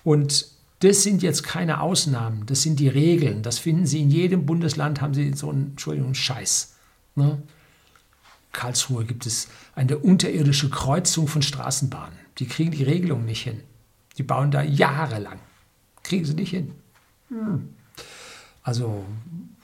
[0.04, 0.46] Und
[0.80, 3.42] das sind jetzt keine Ausnahmen, das sind die Regeln.
[3.42, 6.74] Das finden Sie in jedem Bundesland, haben Sie so einen, Entschuldigung, Scheiß.
[7.14, 7.40] Ne?
[8.54, 12.18] Karlsruhe gibt es eine unterirdische Kreuzung von Straßenbahnen.
[12.38, 13.60] Die kriegen die Regelung nicht hin.
[14.16, 15.38] Die bauen da jahrelang.
[16.02, 16.72] Kriegen sie nicht hin.
[17.28, 17.68] Hm.
[18.62, 19.04] Also,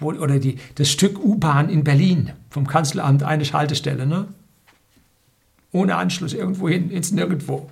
[0.00, 4.28] oder die, das Stück U-Bahn in Berlin vom Kanzleramt eine Schaltestelle, ne?
[5.72, 7.70] Ohne Anschluss irgendwo hin, ins Nirgendwo.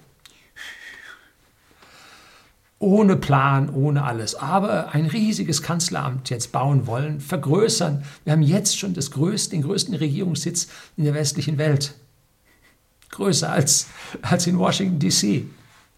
[2.81, 4.37] Ohne Plan, ohne alles.
[4.37, 8.05] Aber ein riesiges Kanzleramt jetzt bauen wollen, vergrößern.
[8.25, 11.95] Wir haben jetzt schon das größte, den größten Regierungssitz in der westlichen Welt.
[13.11, 13.89] Größer als,
[14.23, 15.47] als in Washington, D.C.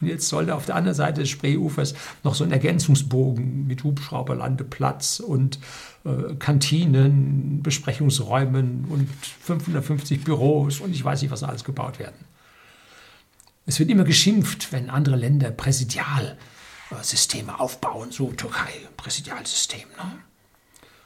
[0.01, 5.21] Und jetzt sollte auf der anderen Seite des Spreeufers noch so ein Ergänzungsbogen mit Hubschrauberlandeplatz
[5.21, 5.59] und
[6.05, 9.09] äh, Kantinen, Besprechungsräumen und
[9.43, 12.25] 550 Büros und ich weiß nicht, was alles gebaut werden.
[13.67, 15.51] Es wird immer geschimpft, wenn andere Länder
[16.91, 19.89] Präsidialsysteme aufbauen, so Türkei, Präsidialsystem.
[19.97, 20.19] Ne?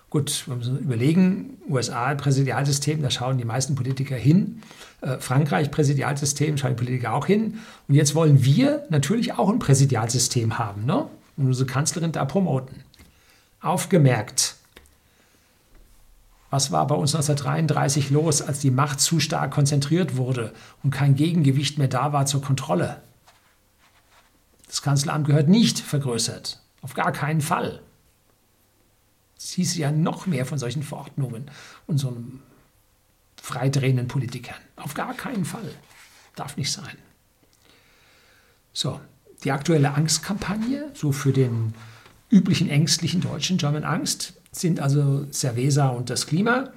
[0.09, 4.62] Gut, wir uns überlegen, USA Präsidialsystem, da schauen die meisten Politiker hin.
[5.03, 7.59] Äh, Frankreich Präsidialsystem, schauen die Politiker auch hin.
[7.87, 11.07] Und jetzt wollen wir natürlich auch ein Präsidialsystem haben ne?
[11.37, 12.82] und unsere Kanzlerin da promoten.
[13.61, 14.57] Aufgemerkt,
[16.49, 21.14] was war bei uns 1933 los, als die Macht zu stark konzentriert wurde und kein
[21.14, 23.03] Gegengewicht mehr da war zur Kontrolle?
[24.75, 26.61] Das Kanzleramt gehört nicht vergrößert.
[26.83, 27.81] Auf gar keinen Fall.
[29.39, 31.49] Es hieß ja noch mehr von solchen Verordnungen
[31.87, 32.41] und so einem
[33.41, 34.57] freidrehenden Politikern.
[34.75, 35.70] Auf gar keinen Fall.
[36.35, 36.97] Darf nicht sein.
[38.72, 39.01] So,
[39.45, 41.72] die aktuelle Angstkampagne, so für den
[42.29, 46.72] üblichen ängstlichen Deutschen, German Angst, sind also Cerveza und das Klima.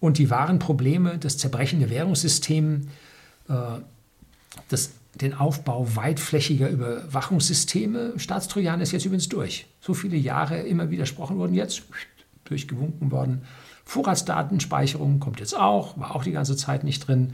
[0.00, 2.88] Und die wahren Probleme, das zerbrechende Währungssystem,
[3.50, 3.80] äh,
[4.70, 4.92] das
[5.22, 8.14] den Aufbau weitflächiger Überwachungssysteme.
[8.16, 9.66] Staatstrojan ist jetzt übrigens durch.
[9.80, 11.82] So viele Jahre immer widersprochen worden, jetzt
[12.44, 13.42] durchgewunken worden.
[13.84, 17.32] Vorratsdatenspeicherung kommt jetzt auch, war auch die ganze Zeit nicht drin.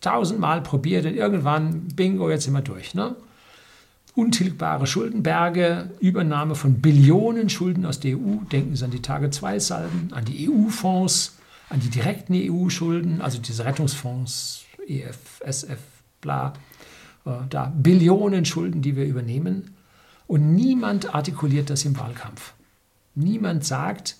[0.00, 2.94] Tausendmal probiert und irgendwann, bingo, jetzt sind wir durch.
[2.94, 3.14] Ne?
[4.14, 8.44] Untilgbare Schuldenberge, Übernahme von Billionen Schulden aus der EU.
[8.50, 11.38] Denken Sie an die Tage-2-Salben, an die EU-Fonds,
[11.68, 15.78] an die direkten EU-Schulden, also diese Rettungsfonds, EF, SF,
[16.20, 16.52] bla.
[17.24, 19.74] Äh, da Billionen Schulden, die wir übernehmen.
[20.26, 22.54] Und niemand artikuliert das im Wahlkampf.
[23.14, 24.16] Niemand sagt,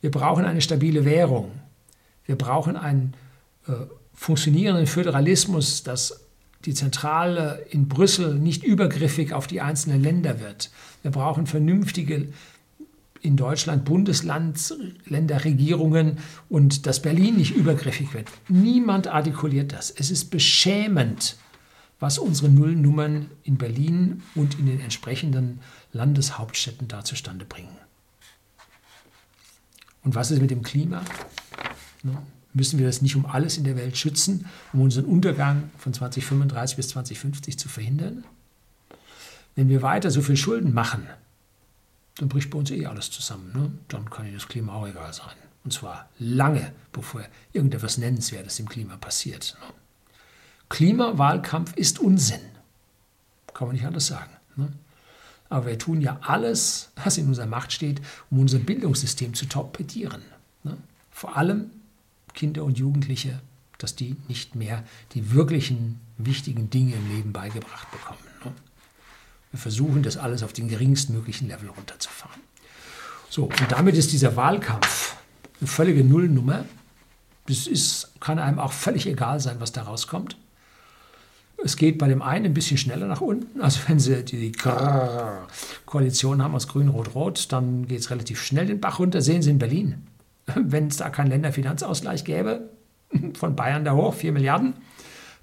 [0.00, 1.52] wir brauchen eine stabile Währung.
[2.26, 3.14] Wir brauchen einen
[3.68, 3.72] äh,
[4.14, 6.20] funktionierenden Föderalismus, dass
[6.64, 10.70] die Zentrale in Brüssel nicht übergriffig auf die einzelnen Länder wird.
[11.02, 12.28] Wir brauchen vernünftige
[13.20, 16.16] in Deutschland Bundesländerregierungen
[16.48, 18.28] und dass Berlin nicht übergriffig wird.
[18.48, 19.90] Niemand artikuliert das.
[19.90, 21.36] Es ist beschämend,
[22.02, 25.60] was unsere Nullnummern in Berlin und in den entsprechenden
[25.92, 27.76] Landeshauptstädten da zustande bringen.
[30.02, 31.04] Und was ist mit dem Klima?
[32.54, 36.76] Müssen wir das nicht um alles in der Welt schützen, um unseren Untergang von 2035
[36.76, 38.24] bis 2050 zu verhindern?
[39.54, 41.06] Wenn wir weiter so viel Schulden machen,
[42.16, 43.52] dann bricht bei uns eh alles zusammen.
[43.54, 43.70] Ne?
[43.86, 45.36] Dann kann Ihnen das Klima auch egal sein.
[45.62, 47.22] Und zwar lange, bevor
[47.52, 49.56] irgendetwas Nennenswertes im Klima passiert.
[49.60, 49.81] Ne?
[50.72, 52.40] Klimawahlkampf ist Unsinn.
[53.52, 54.30] Kann man nicht anders sagen.
[54.56, 54.72] Ne?
[55.50, 58.00] Aber wir tun ja alles, was in unserer Macht steht,
[58.30, 60.22] um unser Bildungssystem zu torpedieren.
[60.64, 60.78] Ne?
[61.10, 61.70] Vor allem
[62.32, 63.38] Kinder und Jugendliche,
[63.76, 68.24] dass die nicht mehr die wirklichen wichtigen Dinge im Leben beigebracht bekommen.
[68.42, 68.52] Ne?
[69.50, 72.40] Wir versuchen das alles auf den geringstmöglichen Level runterzufahren.
[73.28, 75.16] So, und damit ist dieser Wahlkampf
[75.60, 76.64] eine völlige Nullnummer.
[77.46, 80.38] Es ist, kann einem auch völlig egal sein, was da rauskommt.
[81.64, 83.60] Es geht bei dem einen ein bisschen schneller nach unten.
[83.60, 84.52] Also wenn Sie die
[85.86, 89.20] Koalition haben aus Grün, Rot, Rot, dann geht es relativ schnell den Bach runter.
[89.22, 90.06] Sehen Sie in Berlin.
[90.56, 92.68] Wenn es da keinen Länderfinanzausgleich gäbe,
[93.34, 94.74] von Bayern da hoch, 4 Milliarden,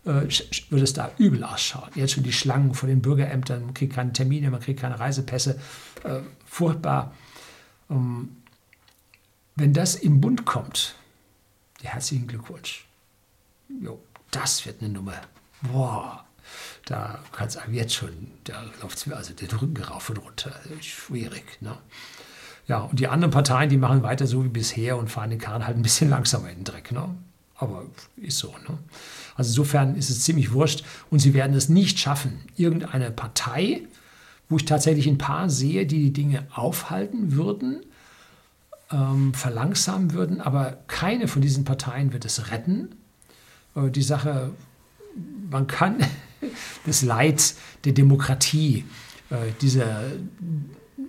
[0.05, 0.27] äh,
[0.69, 1.89] würde es da übel ausschauen.
[1.95, 5.59] Jetzt schon die Schlangen vor den Bürgerämtern, man kriegt keine Termine, man kriegt keine Reisepässe.
[6.03, 7.13] Äh, furchtbar.
[7.89, 8.37] Ähm,
[9.55, 10.95] wenn das im Bund kommt,
[11.81, 12.85] herzlichen Glückwunsch.
[13.81, 13.99] Jo,
[14.31, 15.13] das wird eine Nummer.
[15.61, 16.25] Boah,
[16.85, 20.17] da kann es einem jetzt schon, da läuft es mir also den Rücken rauf und
[20.17, 20.51] runter.
[20.81, 21.61] Schwierig.
[21.61, 21.77] Ne?
[22.67, 25.65] Ja, und die anderen Parteien, die machen weiter so wie bisher und fahren den Kahn
[25.65, 26.91] halt ein bisschen langsamer in den Dreck.
[26.91, 27.09] Ne?
[27.55, 27.85] Aber
[28.17, 28.49] ist so.
[28.67, 28.77] Ne?
[29.35, 33.83] Also insofern ist es ziemlich wurscht und sie werden es nicht schaffen, irgendeine Partei,
[34.49, 37.85] wo ich tatsächlich ein paar sehe, die die Dinge aufhalten würden,
[38.91, 42.95] ähm, verlangsamen würden, aber keine von diesen Parteien wird es retten.
[43.75, 44.51] Äh, die Sache,
[45.49, 45.97] man kann
[46.85, 47.53] das Leid
[47.85, 48.85] der Demokratie,
[49.29, 50.03] äh, dieser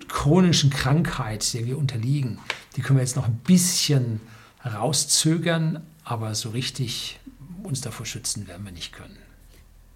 [0.09, 2.39] chronischen Krankheit, der wir unterliegen,
[2.77, 4.21] die können wir jetzt noch ein bisschen
[4.65, 7.19] rauszögern, aber so richtig
[7.63, 9.17] uns davor schützen werden wir nicht können.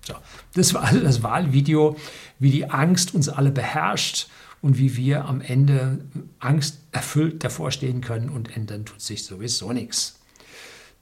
[0.07, 0.15] So,
[0.55, 1.97] das war also das Wahlvideo,
[2.39, 4.29] wie die Angst uns alle beherrscht
[4.63, 6.05] und wie wir am Ende
[6.39, 10.21] angsterfüllt davor stehen können und ändern tut sich sowieso nichts.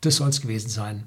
[0.01, 1.07] Das soll es gewesen sein.